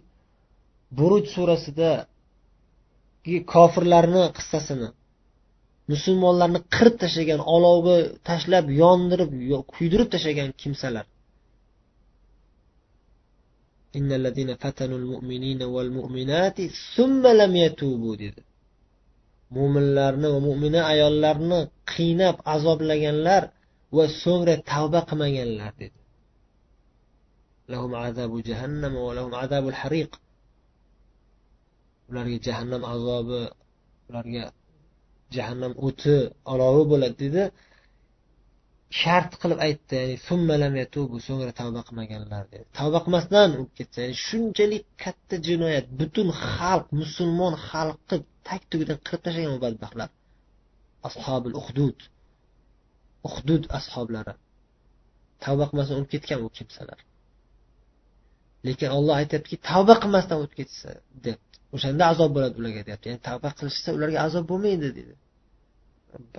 buruj 1.00 1.26
surasida 1.36 1.92
kofirlarni 3.54 4.24
qissasini 4.38 4.88
musulmonlarni 5.92 6.60
qirib 6.76 6.96
tashlagan 7.04 7.42
olovga 7.56 7.96
tashlab 8.30 8.66
yondirib 8.82 9.32
kuydirib 9.74 10.10
tashlagan 10.14 10.50
kimsalar. 10.62 11.06
Dedi. 18.24 18.42
Mo'minlarni 19.58 20.28
va 20.34 20.40
mo'mina 20.48 20.82
ayollarni 20.94 21.60
qiynab 21.94 22.36
azoblaganlar 22.56 23.44
va 23.96 24.04
so'ngra 24.22 24.56
tavba 24.72 25.00
qilmaganlar 25.10 25.72
dedi. 25.82 26.00
Lahum 27.72 27.92
azabu 28.08 28.38
jahannam 28.50 28.94
va 29.06 29.12
lahum 29.18 29.34
azabul 29.44 29.78
hariq. 29.82 30.12
Ularga 32.10 32.38
jahannam 32.48 32.82
azobi 32.94 33.42
ularga 34.10 34.44
jahannam 35.36 35.74
o'ti 35.88 36.16
olovi 36.54 36.84
bo'ladi 36.92 37.18
dedi. 37.26 37.44
Shart 39.02 39.32
qilib 39.42 39.60
aytdi 39.68 39.94
ya'ni 40.02 40.16
so'ngra 41.28 41.52
tavba 41.62 41.82
qilmaganlar 41.88 42.44
dedi. 42.54 42.66
Tavba 42.80 43.00
qilmasdan 43.06 43.48
o'lib 43.58 43.72
ketsa 43.80 43.98
ya'ni 44.04 44.18
shunchalik 44.28 44.86
katta 45.04 45.36
jinoyat 45.48 45.86
butun 46.00 46.28
xalq 46.54 46.88
musulmon 47.02 47.54
xalqni 47.70 48.18
tag 48.48 48.62
tugidan 48.72 48.98
qirib 49.06 49.22
tashlagan 49.26 49.54
u 49.58 49.60
badbaxtlar 49.66 50.10
ashobil 51.08 51.54
uhdud. 51.62 52.00
Uhdud 53.30 53.64
ashoblari. 53.80 54.34
Tavba 55.44 55.66
qilmasdan 55.70 55.96
o'lib 56.00 56.12
ketgan 56.16 56.40
u 56.48 56.50
kimsalar. 56.58 57.00
Lekin 58.68 58.90
olloh 58.98 59.16
aytyaptiki 59.22 59.58
tavba 59.70 59.96
qilmasdan 60.04 60.38
o'tib 60.44 60.56
ketsa 60.62 60.90
deb. 61.28 61.40
O'shanda 61.76 62.04
azob 62.14 62.30
bo'ladi 62.36 62.56
ularga 62.62 62.82
deyapti 62.88 63.06
ya'ni 63.10 63.22
tavba 63.30 63.50
qilishsa 63.60 63.90
ularga 63.98 64.20
azob 64.28 64.46
bo'lmaydi 64.52 64.88
dedi. 65.00 65.14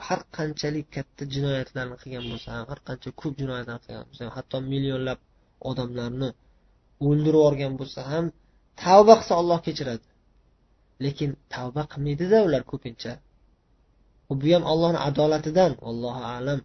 Har 0.08 0.20
qanchalik 0.37 0.87
katta 0.96 1.22
jinoyatlarni 1.34 1.96
qilgan 2.02 2.25
bo'lsa 2.30 2.49
ham 2.56 2.64
har 2.70 2.80
qancha 2.88 3.10
ko'p 3.20 3.34
jinoyatlarni 3.40 3.82
qilgan 3.87 4.04
bo'lsa 4.08 4.22
ham 4.26 4.32
hatto 4.38 4.56
millionlab 4.72 5.20
odamlarni 5.70 6.28
o'ldirib 7.08 7.38
yuborgan 7.40 7.75
bo'lsa 7.80 8.00
ham 8.12 8.25
tavba 8.84 9.14
qilsa 9.20 9.34
olloh 9.40 9.58
kechiradi. 9.66 10.06
Lekin 11.04 11.30
tavba 11.54 11.82
qilmaydida 11.92 12.38
ular 12.46 12.62
ko'pincha. 12.72 13.12
Bu 14.40 14.46
ham 14.54 14.64
ollohni 14.72 15.00
adolatidan 15.08 15.72
allohu 15.90 16.22
alam. 16.37 16.60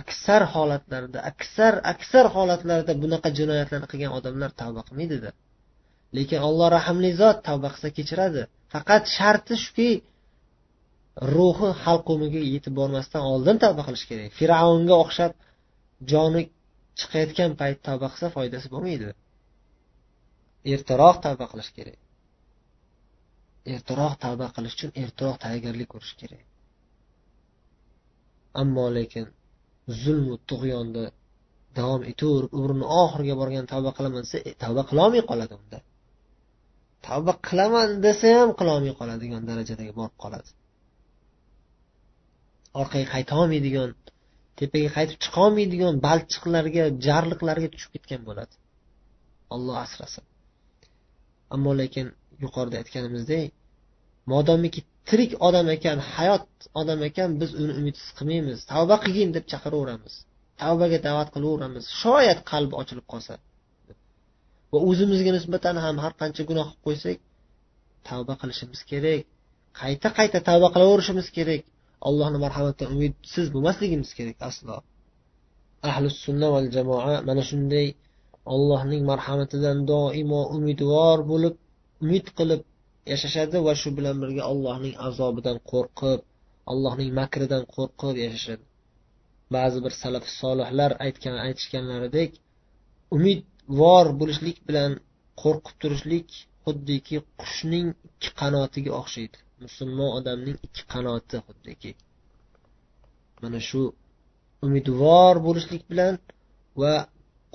Aksar 0.00 0.42
holatlarda 0.54 1.18
aksar 1.30 1.74
aksar 1.92 2.26
holatlarda 2.36 2.92
bunaqa 3.02 3.28
jinoyatlarni 3.38 3.88
qilgan 3.92 4.12
odamlar 4.18 4.50
tavba 4.60 4.82
qilmaydida. 4.88 5.30
Lekin 6.16 6.40
olloh 6.48 6.68
rahmli 6.78 7.10
zot 7.20 7.38
tavba 7.48 7.68
qilsa 7.74 7.88
kechiradi. 7.98 8.42
Faqat 8.72 9.02
sharti 9.16 9.54
shuki 9.64 9.90
ruhi 11.36 11.70
halqumiga 11.84 12.40
yetib 12.52 12.74
bormasdan 12.80 13.22
oldin 13.32 13.56
tavba 13.64 13.82
qilish 13.88 14.06
kerak. 14.10 14.30
Fir'avnga 14.38 14.94
o'xshab 15.04 15.32
joni 16.12 16.42
chiqayotgan 16.98 17.52
payt 17.60 17.78
tavba 17.88 18.06
qilsa 18.12 18.28
foydasi 18.36 18.66
bo'lmaydi. 18.74 19.08
Ertaroq 20.74 21.16
tavba 21.26 21.46
qilish 21.52 21.70
kerak. 21.76 21.98
Ertaroq 23.74 24.14
tavba 24.24 24.46
qilish 24.56 24.74
uchun 24.78 24.90
ertaroq 25.02 25.36
tayyorgarlik 25.44 25.88
ko'rish 25.94 26.14
kerak. 26.20 26.44
Ammo 28.62 28.86
lekin 28.98 29.26
zulmu 30.02 30.34
tug'yonda 30.50 31.04
davom 31.78 32.02
etaverib 32.12 32.52
umrini 32.58 32.86
oxiriga 33.02 33.34
borgan 33.40 33.64
tavba 33.72 33.90
qilaman 33.96 34.22
desa 34.24 34.38
e, 34.48 34.50
tavba 34.62 34.82
qilolmay 34.90 35.22
qoladi 35.30 35.54
unda. 35.60 35.78
Tavba 37.06 37.32
qilaman 37.48 37.88
desa 38.06 38.26
ham 38.38 38.50
qilolmay 38.60 38.94
qoladigan 39.00 39.42
darajadagi 39.50 39.92
borib 39.98 40.16
qoladi. 40.24 40.50
Orqaga 42.80 43.06
qaytolmaydigan 43.14 43.90
tepaga 44.60 44.90
qaytib 44.96 45.18
chiqolmaydigan 45.24 45.94
balchiqlarga 46.06 46.84
jarliqlarga 47.06 47.68
tushib 47.74 47.90
ketgan 47.94 48.22
bo'ladi. 48.28 48.54
Olloh 49.54 49.76
asrasin. 49.86 50.24
Ammo 51.54 51.72
lekin 51.80 52.06
yuqorida 52.44 52.76
aytganimizdek 52.82 53.48
modomiki 54.32 54.80
tirik 55.08 55.32
odam 55.48 55.66
ekan 55.76 55.98
hayot 56.14 56.46
odam 56.80 57.00
ekan 57.08 57.30
biz 57.40 57.50
uni 57.62 57.72
umidsiz 57.80 58.08
qilmaymiz. 58.18 58.58
Tavba 58.72 58.96
qilgin 59.04 59.30
deb 59.36 59.44
chaqiraveramiz. 59.52 60.14
Tavbaga 60.62 60.98
da'vat 61.06 61.28
qilaveramiz. 61.34 61.84
Shoyat 62.02 62.40
qalbi 62.50 62.74
ochilib 62.82 63.06
qolsa. 63.12 63.34
Va 64.74 64.80
o'zimizga 64.88 65.30
nisbatan 65.38 65.76
ham 65.84 65.96
har 66.04 66.12
qancha 66.20 66.42
gunoh 66.50 66.68
qilib 66.70 66.82
qo'ysak 66.86 67.18
tavba 68.08 68.34
qilishimiz 68.40 68.80
kerak. 68.90 69.22
Qayta 69.80 70.08
qayta 70.18 70.38
tavba 70.48 70.68
qilaverishimiz 70.74 71.28
kerak. 71.36 71.62
Allohni 72.08 72.38
marhamatidan 72.44 72.88
umidsiz 72.94 73.46
bo'lmasligimiz 73.54 74.10
kerak 74.18 74.38
aslo. 74.48 74.76
Ahli 75.90 76.08
sunna 76.24 76.48
val 76.54 76.68
jamoa 76.76 77.14
mana 77.28 77.42
shunday 77.50 77.86
allohning 78.54 79.02
marhamatidan 79.12 79.78
doimo 79.92 80.40
umidvor 80.56 81.18
bo'lib 81.30 81.54
umid 82.04 82.26
qilib 82.38 82.60
yashashadi 83.12 83.56
va 83.66 83.72
shu 83.80 83.88
bilan 83.98 84.16
birga 84.22 84.42
allohning 84.52 84.94
azobidan 85.08 85.58
qo'rqib 85.70 86.20
allohning 86.72 87.10
makridan 87.20 87.62
qo'rqib 87.74 88.14
yashashadi. 88.24 88.64
Ba'zi 89.54 89.78
bir 89.84 89.92
salaf 90.02 90.24
solihlar 90.40 90.90
aytgan 91.06 91.36
aytishganlaridek 91.46 92.30
umid 93.16 93.40
vor 93.80 94.06
bo'lishlik 94.20 94.58
bilan 94.68 94.92
qo'rqib 95.42 95.76
turishlik 95.82 96.28
xuddiki 96.64 97.16
qushning 97.40 97.88
ikki 98.08 98.30
qanotiga 98.40 98.92
o'xshaydi. 99.00 99.38
Musulmon 99.64 100.10
odamning 100.18 100.56
ikki 100.66 100.82
qanoti 100.92 101.36
xuddiki. 101.46 101.90
Mana 103.42 103.60
shu 103.68 103.82
umidvor 104.66 105.34
bo'lishlik 105.46 105.82
bilan 105.90 106.14
va 106.80 106.94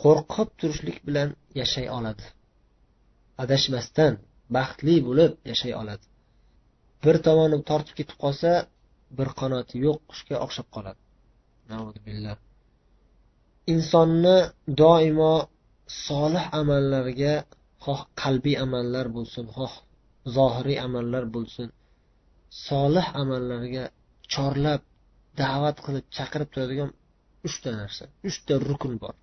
qo'rqib 0.04 0.50
turishlik 0.60 0.98
bilan 1.08 1.30
yashay 1.60 1.88
oladi. 1.98 2.26
Adashmasdan 3.44 4.14
baxtli 4.56 4.96
bo'lib 5.08 5.32
yashay 5.52 5.74
oladi. 5.82 6.06
Bir 7.04 7.16
tomoni 7.26 7.58
tortib 7.70 7.96
ketib 8.00 8.18
qolsa 8.24 8.52
bir 9.18 9.28
qanoti 9.40 9.76
yo'q 9.86 9.98
qushga 10.10 10.36
o'xshab 10.46 10.68
qoladi. 10.76 11.00
Insonni 13.74 14.38
doimo 14.82 15.34
solih 16.08 16.46
amallarga 16.62 17.34
xoh 17.84 18.02
qalbiy 18.22 18.56
amallar 18.66 19.06
bo'lsin 19.16 19.46
xoh 19.56 19.74
zohiriy 20.36 20.80
amallar 20.88 21.24
bo'lsin 21.36 21.68
solih 22.68 23.08
amallarga 23.22 23.84
chorlab 24.34 24.82
da'vat 25.42 25.78
qilib 25.86 26.06
chaqirib 26.18 26.50
turadigan 26.54 26.90
uchta 27.48 27.70
narsa 27.80 28.04
uchta 28.30 28.54
rukn 28.70 28.94
bor. 29.04 29.16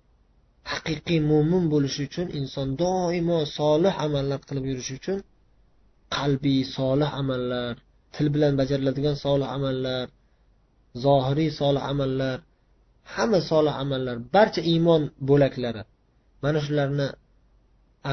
Haqiqiy 0.71 1.19
mo'min 1.31 1.63
bo'lishi 1.73 2.01
uchun 2.09 2.27
inson 2.39 2.67
doimo 2.83 3.39
solih 3.57 3.93
amallar 4.05 4.39
qilib 4.47 4.65
yurishi 4.71 4.93
uchun 4.99 5.19
qalbiy 6.17 6.61
solih 6.77 7.09
amallar 7.21 7.73
til 8.15 8.27
bilan 8.33 8.53
bajariladigan 8.59 9.15
solih 9.25 9.49
amallar 9.57 10.05
zohiriy 11.05 11.51
solih 11.61 11.83
amallar 11.91 12.37
hamma 13.15 13.39
solih 13.51 13.73
amallar 13.83 14.15
barcha 14.35 14.61
iymon 14.73 15.01
bo'laklari 15.29 15.83
mana 16.43 16.59
shularni 16.65 17.07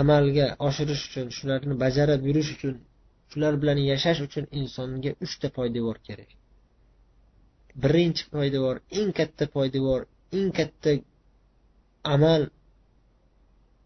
amalga 0.01 0.47
oshirish 0.69 1.03
uchun 1.09 1.27
shularni 1.37 1.75
bajarib 1.85 2.21
yurish 2.29 2.51
uchun 2.57 2.75
shular 3.31 3.55
bilan 3.63 3.79
yashash 3.91 4.21
uchun 4.27 4.45
insonga 4.61 5.11
uchta 5.25 5.49
poydevor 5.59 5.97
kerak. 6.07 6.31
Birinchi 7.83 8.25
poydevor 8.35 8.77
eng 8.99 9.11
katta 9.19 9.45
poydevor 9.57 10.01
eng 10.39 10.51
katta 10.59 10.91
amal 12.15 12.43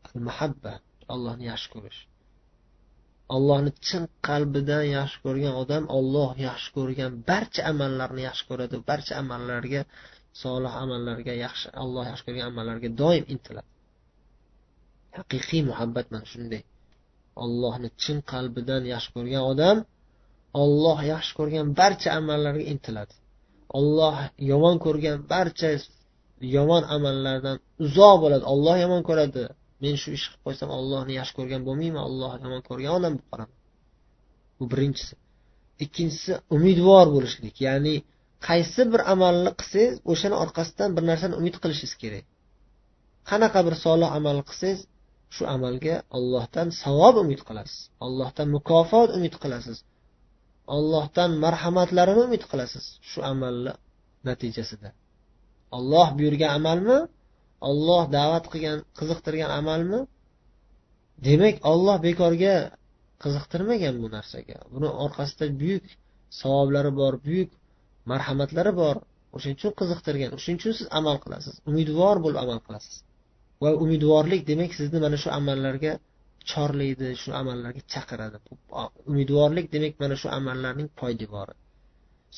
al 0.08 0.20
mahabba 0.28 0.72
allohni 1.14 1.44
yaxshi 1.50 1.68
ko'rish. 1.74 2.00
Allohni 3.36 3.70
chin 3.86 4.04
qalbidan 4.28 4.84
yaxshi 4.96 5.18
ko'rgan 5.24 5.54
odam 5.62 5.84
olloh 5.98 6.30
yaxshi 6.48 6.68
ko'rgan 6.76 7.12
barcha 7.30 7.62
amallarni 7.72 8.22
yaxshi 8.28 8.44
ko'radi 8.50 8.76
barcha 8.90 9.12
amallarga 9.22 9.82
solih 10.42 10.72
amallarga 10.84 11.34
yaxshi 11.44 11.66
alloh 11.82 12.04
yaxshi 12.10 12.24
ko'rgan 12.26 12.46
amallarga 12.50 12.88
doim 13.02 13.24
intiladi. 13.34 13.70
Haqiqiy 15.16 15.62
muhabbat 15.70 16.06
mana 16.12 16.26
shunday. 16.32 16.62
Ollohni 17.44 17.88
chin 18.02 18.18
qalbidan 18.32 18.82
yaxshi 18.92 19.10
ko'rgan 19.16 19.42
odam 19.52 19.76
olloh 20.62 20.98
yaxshi 21.12 21.32
ko'rgan 21.38 21.66
barcha 21.80 22.08
amallarga 22.18 22.64
intiladi. 22.72 23.14
Olloh 23.78 24.16
yomon 24.50 24.76
ko'rgan 24.84 25.16
barcha 25.32 25.68
yomon 26.56 26.82
amallardan 26.96 27.56
uzoq 27.84 28.16
bo'ladi. 28.22 28.44
Olloh 28.52 28.76
yomon 28.84 29.02
ko'radi. 29.08 29.44
Men 29.82 29.94
shu 30.02 30.08
ish 30.16 30.26
qilib 30.30 30.42
qo'ysam 30.46 30.70
ollohni 30.78 31.12
yaxshi 31.20 31.34
ko'rgan 31.38 31.62
bo'lmayman 31.68 32.02
olloh 32.08 32.32
yomon 32.44 32.62
ko'rgan 32.68 32.92
odam 32.98 33.12
bo'lib 33.16 33.28
qolaman 33.32 33.56
bu 34.58 34.64
birinchisi. 34.72 35.14
Ikkinchisi 35.84 36.32
umidvor 36.56 37.06
bo'lishlik. 37.14 37.54
Ya'ni 37.66 37.94
qaysi 38.48 38.82
bir 38.92 39.00
amalni 39.14 39.50
qilsangiz 39.60 39.94
o'shani 40.12 40.36
orqasidan 40.44 40.90
bir 40.96 41.04
narsani 41.10 41.34
umid 41.40 41.56
qilishingiz 41.62 41.94
kerak. 42.02 42.24
Qanaqa 43.30 43.60
bir 43.66 43.74
solih 43.84 44.08
amal 44.18 44.38
qilsangiz 44.48 44.80
shu 45.34 45.42
amalga 45.54 45.96
ollohdan 46.16 46.68
savob 46.82 47.14
umid 47.22 47.40
qilasiz. 47.48 47.80
Ollohdan 48.06 48.48
mukofot 48.56 49.08
umid 49.18 49.34
qilasiz. 49.42 49.78
Ollohdan 50.76 51.30
marhamatlarini 51.44 52.22
umid 52.28 52.44
qilasiz 52.50 52.84
shu 53.10 53.18
amalni 53.32 53.72
natijasida. 54.28 54.88
Olloh 55.76 56.08
buyurgan 56.18 56.50
amalmi? 56.58 56.98
Olloh 57.68 58.02
da'vat 58.16 58.44
qilgan 58.52 58.78
qiziqtirgan 58.98 59.50
amalmi? 59.60 60.00
Demak 61.26 61.56
olloh 61.70 61.96
bekorga 62.06 62.54
qiziqtirmagan 63.22 63.94
bu 64.02 64.08
narsaga. 64.16 64.56
Buni 64.74 64.88
orqasida 65.04 65.46
buyuk 65.60 65.84
savoblari 66.40 66.90
bor 67.00 67.14
buyuk 67.26 67.50
marhamatlari 68.10 68.72
bor. 68.82 68.96
O'shaning 69.36 69.56
uchun 69.60 69.72
qiziqtirgan 69.80 70.30
o'shaning 70.36 70.58
uchun 70.60 70.72
siz 70.78 70.86
amal 70.98 71.16
qilasiz. 71.24 71.54
Umidvor 71.70 72.16
bo'lib 72.24 72.38
amal 72.44 72.60
qilasiz. 72.66 72.94
Va 73.62 73.70
umidvorlik 73.84 74.42
demak 74.50 74.72
sizni 74.78 74.98
mana 75.04 75.16
shu 75.22 75.28
amallarga 75.38 75.92
chorlaydi 76.50 77.08
shu 77.22 77.30
amallarga 77.40 77.82
chaqiradi. 77.92 78.36
Umidvorlik 79.10 79.66
demak 79.74 79.94
mana 80.02 80.14
shu 80.20 80.28
amallarning 80.38 80.88
poydevori. 81.00 81.54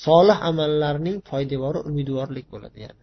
Solih 0.05 0.39
amallarning 0.51 1.17
poydevori 1.31 1.81
umidvorlik 1.91 2.47
bo'ladi 2.55 2.79
ya'ni. 2.87 3.03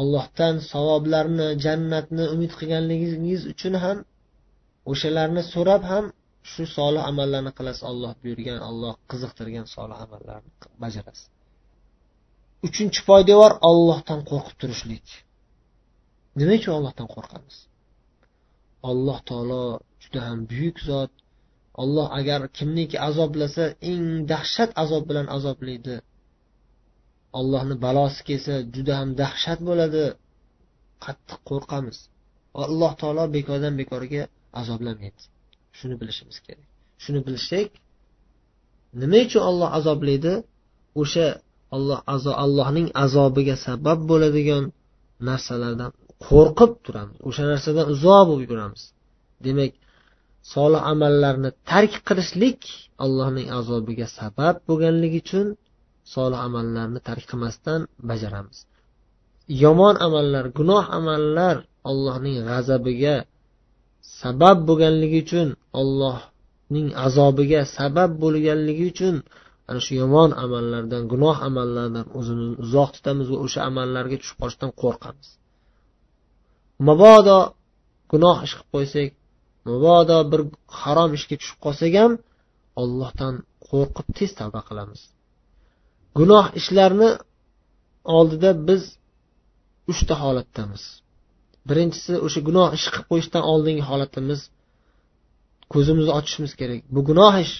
Ollohdan 0.00 0.54
savoblarni 0.72 1.46
jannatni 1.64 2.24
umid 2.34 2.52
qilganligingiz 2.58 3.42
uchun 3.52 3.74
ham 3.84 3.98
o'shalarni 4.92 5.42
so'rab 5.54 5.82
ham 5.92 6.04
shu 6.52 6.62
solih 6.76 7.02
amallarni 7.10 7.52
qilasiz. 7.58 7.84
Olloh 7.90 8.12
buyurgan 8.22 8.58
olloh 8.68 8.94
qiziqtirgan 9.10 9.66
solih 9.76 9.98
amallarni 10.06 10.50
bajarasiz. 10.82 11.26
Uchinchi 12.68 13.00
poydevor 13.10 13.52
ollohdan 13.70 14.20
qo'rqib 14.30 14.56
turishlik. 14.62 15.06
Nima 16.38 16.54
uchun 16.58 16.72
ollohdan 16.78 17.08
qo'rqamiz? 17.14 17.56
Alloh 18.90 19.18
taolo 19.28 19.64
juda 20.02 20.20
ham 20.26 20.38
buyuk 20.50 20.76
zot. 20.88 21.12
Olloh 21.82 22.08
agar 22.18 22.40
kimniki 22.56 22.96
azoblasa 23.08 23.64
eng 23.90 24.04
dahshat 24.32 24.70
azob 24.82 25.02
bilan 25.10 25.26
azoblaydi. 25.36 25.96
Ollohni 27.38 27.76
balosi 27.86 28.20
kelsa 28.28 28.54
juda 28.74 28.92
ham 29.00 29.10
dahshat 29.22 29.58
bo'ladi. 29.68 30.04
Qattiq 31.04 31.40
qo'rqamiz. 31.50 31.98
Alloh 32.64 32.92
taolo 33.00 33.24
bekordan 33.36 33.74
bekorga 33.80 34.22
azoblamaydi. 34.60 35.22
Shuni 35.78 35.94
bilishimiz 36.00 36.38
kerak. 36.46 36.68
Shuni 37.04 37.20
bilsak 37.26 37.70
nima 39.00 39.18
uchun 39.26 39.42
olloh 39.50 39.68
azoblaydi? 39.78 40.34
O'sha 41.02 41.26
olloh 41.76 42.00
allohning 42.44 42.88
azobiga 43.04 43.56
sabab 43.66 43.98
bo'ladigan 44.10 44.64
narsalardan 45.28 45.90
qo'rqib 46.24 46.72
turamiz. 46.84 47.16
O'sha 47.28 47.44
narsadan 47.52 47.86
uzoq 47.94 48.22
bo'lib 48.30 48.48
yuramiz. 48.52 48.82
Demak 49.46 49.72
solih 50.54 50.82
amallarni 50.92 51.50
tark 51.70 51.92
qilishlik 52.08 52.60
allohning 53.04 53.48
azobiga 53.58 54.06
sabab 54.18 54.56
bo'lganligi 54.68 55.18
uchun 55.24 55.46
solih 56.14 56.40
amallarni 56.48 57.00
tark 57.08 57.24
qilmasdan 57.30 57.80
bajaramiz. 58.10 58.58
Yomon 59.62 59.94
amallar 60.06 60.44
gunoh 60.58 60.84
amallar 60.98 61.56
allohning 61.90 62.36
g'azabiga 62.48 63.16
sabab 64.20 64.58
bo'lganligi 64.68 65.18
uchun 65.26 65.48
ollohning 65.80 66.88
azobiga 67.06 67.60
sabab 67.76 68.10
bo'lganligi 68.22 68.84
uchun 68.92 69.14
ana 69.68 69.80
shu 69.84 69.92
yomon 70.02 70.30
amallardan 70.44 71.02
gunoh 71.12 71.36
amallardan 71.48 72.06
o'zimizni 72.18 72.56
uzoq 72.64 72.88
tutamiz 72.96 73.26
va 73.32 73.38
o'sha 73.46 73.60
amallarga 73.70 74.16
tushib 74.20 74.36
qolishdan 74.42 74.70
qo'rqamiz. 74.82 75.28
Mabodo 76.88 77.38
gunoh 78.12 78.38
ish 78.46 78.54
qilib 78.56 78.70
qo'ysak 78.74 79.10
mabodo 79.68 80.18
bir 80.30 80.40
harom 80.80 81.10
ishga 81.18 81.36
tushib 81.40 81.58
qolsak 81.64 81.92
ham 82.00 82.12
ollohdan 82.82 83.34
qo'rqib 83.68 84.08
tez 84.18 84.30
tavba 84.38 84.60
qilamiz. 84.68 85.00
Gunoh 86.18 86.46
ishlarni 86.60 87.10
oldida 88.18 88.50
biz 88.68 88.82
uchta 89.92 90.14
holatdamiz. 90.22 90.82
Birinchisi 91.68 92.14
o'sha 92.26 92.40
gunoh 92.48 92.68
ish 92.78 92.86
qilib 92.92 93.06
qo'yishdan 93.12 93.42
oldingi 93.52 93.84
holatimiz 93.90 94.40
ko'zimizni 95.72 96.12
ochishimiz 96.18 96.52
kerak. 96.60 96.80
Bu 96.94 97.00
gunoh 97.08 97.34
ish 97.44 97.54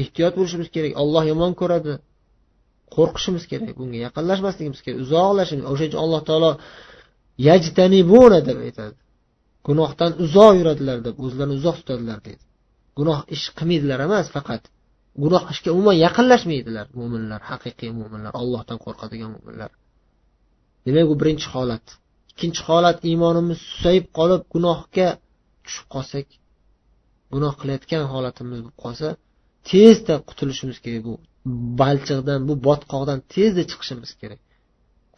ehtiyot 0.00 0.34
bo'lishimiz 0.38 0.68
kerak 0.74 0.92
olloh 1.02 1.24
yomon 1.32 1.52
ko'radi. 1.60 1.92
Qo'rqishimiz 2.96 3.44
kerak 3.50 3.72
bunga 3.80 3.98
yaqinlashmasligimiz 4.06 4.80
kerak 4.84 4.98
uzoqlashimiz 5.04 5.64
o'shaning 5.72 5.92
uchun 5.92 6.00
alloh 6.04 6.20
taolo 6.28 6.50
yajtanibuna 7.48 8.38
deb 8.48 8.58
aytadi. 8.66 8.96
Gunohdan 9.66 10.12
uzoq 10.24 10.52
yuradilar 10.60 10.98
deb 11.06 11.16
o'zlarini 11.24 11.54
uzoq 11.60 11.76
tutadilar 11.80 12.18
deydi 12.26 12.44
gunoh 12.98 13.20
ish 13.34 13.46
qilmaydilar 13.58 13.98
emas 14.08 14.26
faqat 14.36 14.62
gunoh 15.22 15.42
ishga 15.52 15.70
umuman 15.76 15.96
yaqinlashmaydilar 16.06 16.86
mo'minlar 16.98 17.40
haqiqiy 17.50 17.90
mo'minlar 18.00 18.32
ollohdan 18.42 18.78
qo'rqadigan 18.84 19.30
mo'minlar 19.36 19.70
demak 20.86 21.06
bu 21.10 21.14
birinchi 21.20 21.48
holat. 21.54 21.86
Ikkinchi 22.30 22.62
holat 22.68 22.98
iymonimiz 23.10 23.58
susayib 23.70 24.06
qolib 24.18 24.42
gunohga 24.54 25.08
tushib 25.64 25.86
qolsak 25.94 26.26
gunoh 27.34 27.54
qilayotgan 27.60 28.04
holatimiz 28.12 28.58
bo'lib 28.64 28.78
qolsa 28.84 29.08
tezda 29.70 30.14
qutulishimiz 30.28 30.78
kerak. 30.84 31.02
Bu 31.08 31.14
balchiqdan 31.80 32.40
bu 32.48 32.54
botqoqdan 32.66 33.18
tezda 33.34 33.62
chiqishimiz 33.70 34.10
kerak. 34.20 34.40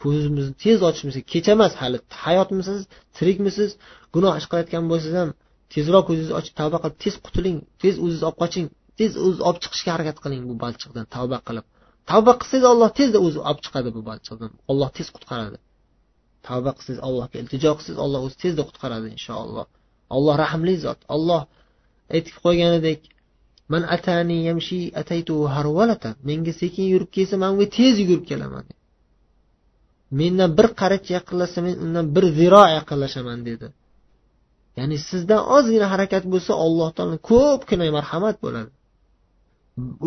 Ko'zimizni 0.03 0.53
tez 0.63 0.77
ochishimiz 0.87 1.13
kerak 1.15 1.27
kecha 1.33 1.51
emas 1.57 1.73
hali. 1.81 1.97
Hayotmisiz 2.25 2.79
tirikmisiz 3.17 3.69
gunoh 4.15 4.33
ish 4.39 4.47
qilayotgan 4.51 4.83
bo'lsangiz 4.91 5.15
ham 5.21 5.31
tezroq 5.73 6.03
ko'zingizni 6.09 6.35
ochib 6.39 6.53
tavba 6.59 6.77
qilib 6.83 6.97
tez 7.03 7.15
qutuling 7.25 7.57
tez 7.81 7.95
o'zingizni 8.03 8.27
olib 8.29 8.39
qoching 8.43 8.67
tez 8.99 9.11
o'zizni 9.25 9.43
olib 9.49 9.59
chiqishga 9.63 9.91
harakat 9.95 10.17
qiling 10.23 10.43
bu 10.49 10.55
balchiqdan 10.63 11.05
tavba 11.15 11.37
qilib. 11.47 11.65
Tavba 12.11 12.33
qilsangiz 12.41 12.65
olloh 12.73 12.89
tezda 12.99 13.17
o'zi 13.27 13.39
olib 13.49 13.61
chiqadi 13.65 13.89
bu 13.97 14.01
balchiqdan. 14.09 14.51
Olloh 14.71 14.89
tez 14.97 15.07
qutqaradi. 15.15 15.57
Tavba 16.47 16.71
qilsangiz 16.77 17.01
allohga 17.07 17.37
iltijo 17.43 17.71
qilsangiz 17.77 17.99
olloh 18.05 18.19
o'zi 18.27 18.37
tezda 18.43 18.63
qutqaradi 18.69 19.07
inshaalloh. 19.15 19.65
Alloh 20.15 20.35
rahmli 20.43 20.75
zot. 20.85 20.99
Olloh 21.15 21.41
aytib 22.15 22.35
qo'yganidek 22.45 22.99
man 23.73 23.83
atani 23.95 24.37
yamshi 24.49 24.77
ataytu 25.01 25.35
harvalata 25.55 26.09
menga 26.29 26.53
sekin 26.61 26.85
yurib 26.93 27.09
kelsa 27.17 27.35
man 27.41 27.49
unga 27.53 27.67
tez 27.77 27.93
yugurib 28.01 28.25
kelaman. 28.31 28.65
Mendan 30.19 30.51
bir 30.57 30.67
qarich 30.81 31.07
yaqinlashsa 31.17 31.59
men 31.67 31.75
undan 31.85 32.05
bir 32.15 32.25
ziro 32.37 32.63
yaqinlashaman 32.77 33.39
dedi. 33.49 33.67
Ya'ni 34.77 34.97
sizdan 35.09 35.41
ozgina 35.55 35.87
harakat 35.93 36.23
bo'lsa 36.33 36.51
alloh 36.65 36.89
taolo 36.97 37.17
ko'pgina 37.31 37.85
marhamat 37.97 38.37
bo'ladi. 38.45 38.71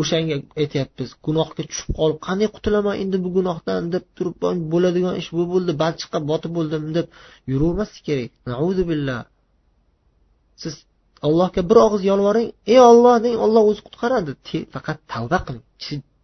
O'shanga 0.01 0.37
aytyapmiz 0.63 1.11
gunohga 1.27 1.63
tushib 1.71 1.91
qolib 1.99 2.19
qanday 2.27 2.49
qutulaman 2.57 2.95
endi 3.03 3.17
bu 3.25 3.29
gunohdan? 3.37 3.81
deb 3.95 4.05
turib 4.17 4.37
bo'ladigan 4.73 5.15
ish 5.21 5.31
bu 5.37 5.45
bo'ldi 5.53 5.73
balchiqqa 5.83 6.19
botib 6.31 6.53
bo'ldim 6.59 6.83
deb 6.97 7.07
yuravermaslik 7.53 8.03
kerak. 8.09 8.31
Nauzu 8.53 8.83
billah. 8.91 9.21
Siz 10.63 10.75
allohga 11.27 11.63
bir 11.71 11.79
og'iz 11.87 12.03
yolvoring. 12.11 12.49
Ey 12.73 12.81
olloh 12.91 13.17
deng 13.25 13.37
olloh 13.45 13.63
o'zi 13.71 13.83
qutqaradi. 13.87 14.31
Faqat 14.75 14.99
tavba 15.13 15.39
qiling. 15.47 15.65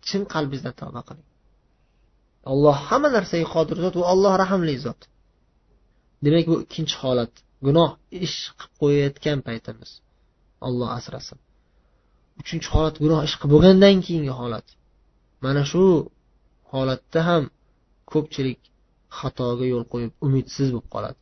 Chin 0.08 0.22
qalbingizdan 0.34 0.74
tavba 0.82 1.02
qiling. 1.08 1.26
Alloh 2.52 2.76
hamma 2.88 3.08
narsaga 3.16 3.46
qodir 3.54 3.76
zot 3.84 3.94
va 4.00 4.06
alloh 4.14 4.32
rahmli 4.42 4.74
zot. 4.86 5.00
Demak 6.24 6.44
bu 6.50 6.56
ikkinchi 6.64 6.96
holat. 7.02 7.32
Gunoh 7.66 7.90
ish 8.26 8.38
qilib 8.58 8.72
qo'yayotgan 8.80 9.38
paytimiz. 9.48 9.90
Olloh 10.66 10.88
asrasin. 10.98 11.38
Uchinchi 12.40 12.68
holat 12.74 12.96
gunoh 13.04 13.20
ish 13.28 13.36
qilib 13.38 13.52
bo'lgandan 13.54 13.96
keyingi 14.06 14.34
holat. 14.40 14.66
Mana 15.44 15.62
shu 15.70 15.84
holatda 16.72 17.20
ham 17.28 17.42
ko'pchilik 18.12 18.60
xatoga 19.18 19.64
yo'l 19.72 19.84
qo'yib 19.92 20.12
umidsiz 20.26 20.68
bo'lib 20.74 20.88
qoladi. 20.94 21.18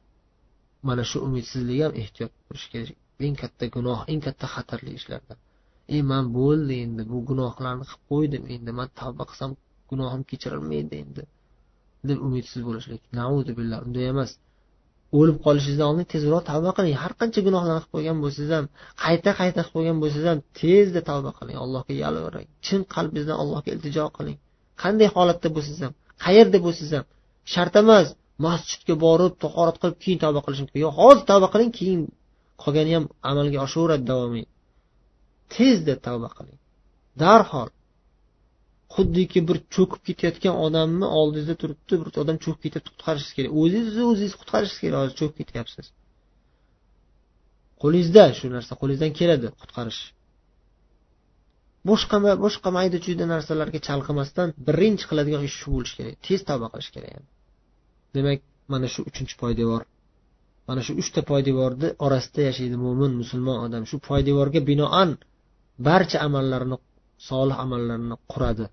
Mana 0.88 1.02
shu 1.10 1.18
umidsizlik 1.26 1.78
ham 1.84 1.92
ehtiyot 2.02 2.32
bo'lish 2.46 2.66
kerak. 2.72 2.98
Eng 3.26 3.37
katta 3.42 3.64
gunoh 3.76 4.00
eng 4.12 4.20
katta 4.26 4.46
xatarli 4.54 4.90
ishlardan. 4.98 5.38
Ey 5.94 6.00
man 6.10 6.24
bo'ldi 6.38 6.74
endi 6.84 7.02
bu 7.10 7.18
gunohlarni 7.30 7.84
qilib 7.90 8.02
qo'ydim. 8.10 8.42
Endi 8.54 8.70
man 8.78 8.88
tavba 9.00 9.24
qilsam 9.30 9.50
gunohim 9.90 10.22
kechirilmaydi 10.30 10.94
endi. 11.02 11.22
Deb 12.08 12.18
umidsiz 12.26 12.60
bo'lishlik. 12.68 13.02
Naudu 13.20 13.52
billah 13.58 13.78
unday 13.86 14.06
emas. 14.14 14.30
O'lib 15.18 15.38
qolishingizdan 15.46 15.86
oldin 15.90 16.06
tezroq 16.14 16.42
tavba 16.50 16.70
qiling. 16.76 16.96
Har 17.02 17.12
qancha 17.20 17.40
gunohlarni 17.46 17.80
qilib 17.82 17.92
qo'ygan 17.96 18.18
bo'lsangiz 18.24 18.52
ham 18.56 18.66
qayta 19.04 19.30
qayta 19.40 19.60
qilib 19.62 19.74
qo'ygan 19.76 19.96
bo'lsangiz 20.02 20.26
ham 20.32 20.40
tezda 20.60 21.00
tavba 21.10 21.30
qiling. 21.38 21.56
Allohga 21.64 21.94
yalvoring 22.04 22.48
chin 22.66 22.80
qalbingizdan 22.94 23.36
allohga 23.42 23.68
iltijo 23.74 24.04
qiling. 24.16 24.36
Qanday 24.82 25.08
holatda 25.16 25.48
bo'lsangiz 25.56 25.80
ham 25.86 25.94
qayerda 26.24 26.58
bo'lsangiz 26.66 26.92
ham 26.96 27.06
shart 27.54 27.74
emas. 27.82 28.06
Masjidga 28.46 28.94
borib 29.06 29.32
tahorat 29.44 29.76
qilib 29.82 29.98
keyin 30.04 30.18
tavba 30.24 30.40
qilishim 30.44 30.64
mumkin 30.66 30.80
yo'q 30.84 30.94
hozir 31.00 31.24
tavba 31.30 31.48
qiling 31.54 31.72
keyin 31.78 32.00
qolgani 32.62 32.92
ham 32.96 33.04
amalga 33.30 33.58
oshaveradi 33.66 34.04
davomiy 34.12 34.44
tezda 35.54 35.94
tavba 36.06 36.28
qiling. 36.36 36.58
Darhol 37.22 37.68
xuddiki 38.94 39.40
bir 39.48 39.59
cho'kib 39.74 40.02
ketayotgan 40.09 40.54
odamni 40.66 41.07
oldingizda 41.20 41.54
turibdi 41.62 41.94
bir 42.00 42.09
odam 42.22 42.37
cho'kib 42.44 42.62
ketyapti 42.64 42.90
qutqarishingiz 42.94 43.35
kerak. 43.38 43.52
O'zingizni 43.62 44.04
o'zingiz 44.11 44.35
qutqarishingiz 44.40 44.80
kerak 44.85 44.98
hozir 45.02 45.14
cho'kib 45.20 45.37
ketyapsiz. 45.40 45.87
Qo'lingizda 47.83 48.24
shu 48.38 48.46
narsa 48.57 48.72
qo'lingizdan 48.80 49.12
keladi 49.20 49.48
qutqarish. 49.62 50.02
Boshqa 51.90 52.16
boshqa 52.44 52.68
mayda 52.78 52.98
chuyda 53.07 53.24
narsalarga 53.35 53.80
chalg'imasdan 53.88 54.48
birinchi 54.68 55.04
qiladigan 55.11 55.42
ish 55.48 55.57
shu 55.61 55.68
bo'lishi 55.76 55.94
kerak 55.98 56.14
tez 56.26 56.40
tavba 56.48 56.66
qilish 56.74 56.90
kerak 56.94 57.12
demak 58.16 58.40
mana 58.72 58.87
shu 58.94 59.00
uchinchi 59.11 59.35
poydevor 59.42 59.83
mana 60.68 60.80
shu 60.87 60.92
uchta 61.02 61.20
poydevorni 61.30 61.88
orasida 62.07 62.40
yashaydi 62.48 62.76
mo'min 62.85 63.12
musulmon 63.20 63.59
odam. 63.66 63.83
Shu 63.90 63.96
poydevorga 64.09 64.61
binoan 64.70 65.11
barcha 65.88 66.18
amallarini 66.26 66.76
solih 67.28 67.57
amallarini 67.64 68.16
quradi. 68.33 68.64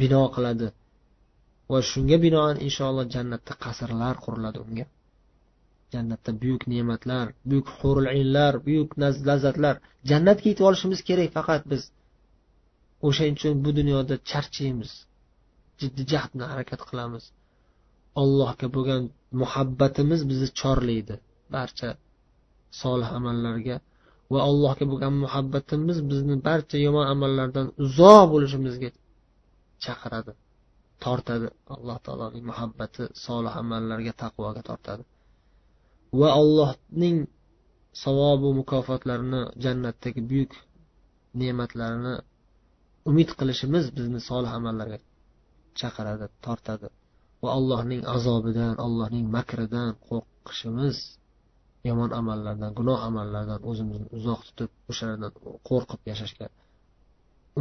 Bino 0.00 0.22
qiladi. 0.34 0.68
Va 1.70 1.80
shunga 1.90 2.16
binoan 2.24 2.56
inshaalloh 2.66 3.06
jannatda 3.14 3.52
qasrlar 3.64 4.16
quriladi 4.24 4.58
unga. 4.64 4.86
Jannatda 5.94 6.30
buyuk 6.42 6.62
ne'matlar 6.72 7.26
buyuk 7.48 7.68
hurul 7.78 8.08
inlar 8.20 8.52
buyuk 8.66 8.90
lazzatlar. 9.28 9.76
Jannatga 10.10 10.46
yetib 10.50 10.64
olishimiz 10.70 11.00
kerak 11.08 11.30
faqat 11.36 11.62
biz. 11.72 11.82
O'shaning 13.06 13.36
uchun 13.38 13.54
bu 13.64 13.70
dunyoda 13.78 14.14
charchaymiz. 14.30 14.92
Jiddiy 15.80 16.06
jahd 16.12 16.30
bilan 16.34 16.48
harakat 16.52 16.80
qilamiz. 16.88 17.24
Allohga 18.22 18.66
bo'lgan 18.76 19.02
muhabbatimiz 19.42 20.20
bizni 20.30 20.48
chorlaydi 20.60 21.14
barcha 21.54 21.88
solih 22.82 23.10
amallarga. 23.18 23.76
Va 24.32 24.40
allohga 24.48 24.84
bo'lgan 24.92 25.14
muhabbatimiz 25.24 25.98
bizni 26.10 26.36
barcha 26.48 26.76
yomon 26.86 27.06
amallardan 27.14 27.66
uzoq 27.84 28.24
bo'lishimizga 28.32 28.90
chaqiradi 29.84 30.32
tortadi 31.04 31.48
alloh 31.74 31.98
taoloning 32.06 32.44
muhabbati 32.50 33.02
solih 33.26 33.54
amallarga 33.62 34.12
taqvoga 34.22 34.62
tortadi. 34.70 35.04
Va 36.20 36.28
allohning 36.40 37.18
savobu 38.04 38.48
mukofotlarini 38.60 39.42
jannatdagi 39.64 40.20
buyuk 40.30 40.52
ne'matlarini 41.40 42.14
umid 43.10 43.30
qilishimiz 43.38 43.84
bizni 43.96 44.20
solih 44.30 44.52
amallarga 44.58 44.98
chaqiradi 45.80 46.26
tortadi. 46.44 46.88
Va 47.42 47.48
allohning 47.58 48.02
azobidan 48.16 48.74
allohning 48.86 49.26
makridan 49.36 49.90
qo'rqishimiz 50.08 50.96
yomon 51.88 52.10
amallardan 52.20 52.72
gunoh 52.78 52.98
amallardan 53.08 53.60
o'zimizni 53.70 54.08
uzoq 54.18 54.40
tutib 54.48 54.70
o'shalardan 54.90 55.32
qo'rqib 55.68 56.00
yashashga 56.10 56.46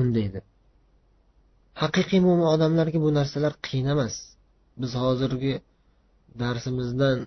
undaydi. 0.02 0.40
Haqiqiy 1.82 2.22
mo'min 2.28 2.48
odamlarga 2.56 3.00
bu 3.06 3.10
narsalar 3.20 3.54
qiyin 3.66 3.88
emas. 3.94 4.16
Biz 4.82 4.92
hozirgi 5.04 5.54
darsimizdan 6.42 7.18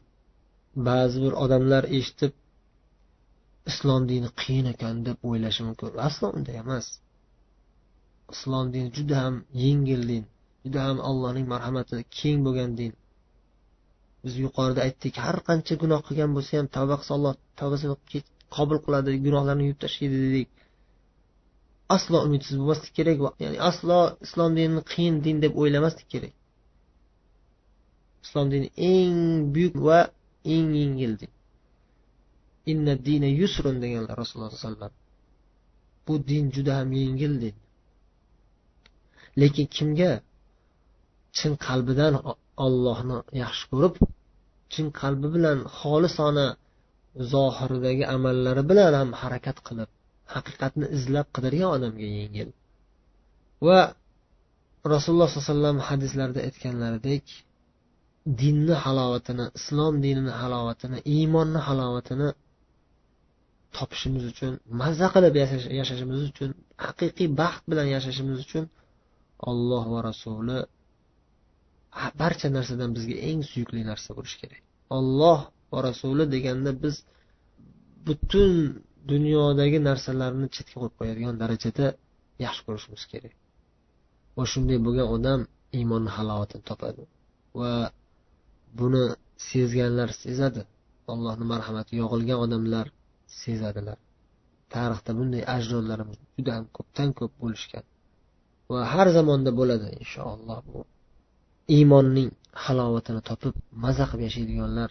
ba'zi 0.88 1.18
bir 1.24 1.32
odamlar 1.44 1.84
eshitib 1.98 2.32
islom 3.70 4.02
dini 4.10 4.28
qiyin 4.42 4.66
ekan 4.74 4.96
deb 5.06 5.16
o'ylashi 5.28 5.62
mumkin. 5.66 5.86
Aslo 6.08 6.26
unday 6.38 6.56
emas. 6.64 6.86
Islom 8.34 8.66
dini 8.74 8.88
juda 8.96 9.16
ham 9.24 9.34
yengil 9.64 10.02
din 10.10 10.24
juda 10.64 10.80
ham 10.86 10.98
allohning 11.08 11.46
marhamati 11.54 12.04
keng 12.18 12.38
bo'lgan 12.46 12.70
din. 12.80 12.92
Biz 14.24 14.34
yuqorida 14.44 14.80
aytdik 14.86 15.14
har 15.24 15.36
qancha 15.48 15.74
gunoh 15.82 16.00
qilgan 16.08 16.30
bo'lsa 16.36 16.52
ham 16.58 16.68
tavba 16.76 16.94
qilsa 17.00 17.12
alloh 17.18 17.34
tavbasini 17.60 18.20
qabul 18.56 18.78
qiladi 18.84 19.10
gunohlarni 19.26 19.62
yuvib 19.66 19.80
tashlaydi 19.84 20.18
dedik. 20.26 20.48
Aslo 21.96 22.16
umidsiz 22.26 22.54
bo'lmaslik 22.60 22.92
kerak 22.98 23.18
ya'ni 23.42 23.58
aslo 23.70 23.98
islom 24.26 24.50
dinini 24.56 24.82
qiyin 24.92 25.14
din 25.24 25.36
deb 25.44 25.52
o'ylamaslik 25.60 26.08
kerak. 26.14 26.34
Islom 28.24 28.46
dini 28.52 28.68
eng 28.92 29.18
buyuk 29.54 29.76
va 29.86 29.98
eng 30.54 30.68
yengil 30.80 31.12
din. 31.20 31.32
Inna 32.72 32.94
dina 33.06 33.28
yusrun 33.40 33.76
deganlar 33.82 34.16
rasululloh 34.22 34.50
sollallohu 34.50 34.66
alayhi 34.66 34.76
vasallam. 34.76 34.94
Bu 36.04 36.12
din 36.30 36.44
juda 36.54 36.72
ham 36.78 36.90
yengil 37.00 37.34
din. 37.42 37.56
Lekin 39.40 39.66
kimga? 39.76 40.12
Chin 41.36 41.52
qalbidan 41.66 42.14
ollohni 42.66 43.16
yaxshi 43.42 43.64
ko'rib 43.72 43.94
chin 44.72 44.86
qalbi 45.00 45.28
bilan 45.34 45.58
xolisona 45.78 46.46
zohiridagi 47.32 48.04
amallari 48.14 48.62
bilan 48.70 48.92
ham 49.00 49.10
harakat 49.20 49.58
qilib 49.66 49.90
haqiqatni 50.34 50.86
izlab 50.96 51.26
qidirgan 51.36 51.70
odamga 51.76 52.08
yengil. 52.18 52.48
Va 53.66 53.80
rasululloh 54.94 55.28
sollallohu 55.30 55.48
alayhi 55.48 55.52
vasallam 55.52 55.78
hadislarida 55.88 56.40
aytganlaridek 56.48 57.26
dinni 58.40 58.74
halovatini 58.84 59.44
islom 59.58 59.94
dinini 60.04 60.32
halovatini 60.42 60.98
iymonni 61.14 61.60
halovatini 61.68 62.28
topishimiz 63.76 64.24
uchun 64.32 64.52
mazza 64.80 65.06
qilib 65.14 65.34
yashashimiz 65.80 66.20
uchun 66.30 66.50
haqiqiy 66.86 67.28
baxt 67.40 67.62
bilan 67.70 67.86
yashashimiz 67.96 68.38
uchun 68.44 68.64
olloh 69.50 69.84
va 69.94 70.00
rasuli 70.08 70.58
barcha 72.20 72.48
narsadan 72.56 72.90
bizga 72.96 73.16
eng 73.28 73.40
suyukli 73.50 73.82
narsa 73.90 74.10
bo'lishi 74.16 74.36
kerak. 74.42 74.62
Olloh 74.98 75.40
va 75.72 75.78
rasuli 75.88 76.24
deganda 76.34 76.70
biz 76.84 76.94
butun 78.06 78.52
dunyodagi 79.10 79.78
narsalarni 79.88 80.46
chetga 80.54 80.76
qo'yib 80.80 80.94
qo'yadigan 80.98 81.34
darajada 81.42 81.86
yaxshi 82.44 82.62
ko'rishimiz 82.66 83.02
kerak. 83.12 83.34
Va 84.36 84.44
shunday 84.52 84.78
bo'lgan 84.86 85.08
odam 85.16 85.40
iymonni 85.78 86.10
halovatini 86.16 86.62
topadi 86.70 87.02
va 87.60 87.72
buni 88.78 89.04
sezganlar 89.50 90.10
sezadi. 90.22 90.62
Allohni 91.12 91.44
marhamati 91.52 91.92
yog'ilgan 92.02 92.38
odamlar 92.44 92.86
sezadilar. 93.42 93.98
Tarixda 94.74 95.10
bunday 95.18 95.42
ajdodlarimiz 95.56 96.18
juda 96.36 96.50
ham 96.56 96.66
ko'pdan 96.76 97.08
ko'p 97.18 97.32
bo'lishgan 97.42 97.84
va 98.70 98.80
har 98.92 99.08
zamonda 99.16 99.50
bo'ladi 99.60 99.88
inshaalloh 100.00 100.60
bu. 100.70 100.80
Iymonning 101.76 102.30
halovatini 102.64 103.20
topib 103.28 103.54
maza 103.84 104.04
qilib 104.10 104.24
yashaydiganlar 104.28 104.90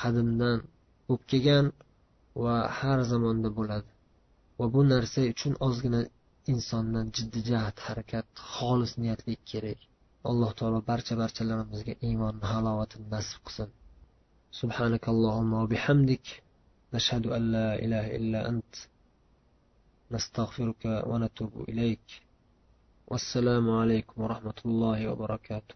qadimdan 0.00 0.58
bo'lib 1.06 1.24
kelgan 1.32 1.66
va 2.43 2.55
har 2.79 2.99
zamonda 3.11 3.49
bo'ladi 3.57 3.91
va 4.59 4.65
bu 4.73 4.81
narsa 4.93 5.19
uchun 5.33 5.53
ozgina 5.67 6.01
insondan 6.53 7.05
jiddiy 7.15 7.43
jahd 7.51 7.77
harakat 7.87 8.27
xolis 8.53 8.91
niyatlik 9.01 9.41
kerak 9.51 9.79
alloh 10.29 10.51
taolo 10.59 10.79
barcha 10.89 11.13
barchalarimizga 11.21 11.93
iymonni 12.07 12.45
halovatini 12.53 13.05
nasib 13.15 13.41
qilsin 13.47 13.71
سبحانك 14.61 15.05
اللهم 15.13 15.51
وبحمدك 15.61 16.25
نشهد 16.93 17.25
أن 17.37 17.43
لا 17.55 17.69
إله 17.85 18.05
إلا 18.17 18.39
أنت 18.49 18.73
نستغفرك 20.13 20.83
ونتوب 21.09 21.53
إليك 21.69 22.07
والسلام 23.11 23.65
عليكم 23.81 24.15
ورحمة 24.23 24.59
الله 24.65 24.99
وبركاته 25.11 25.75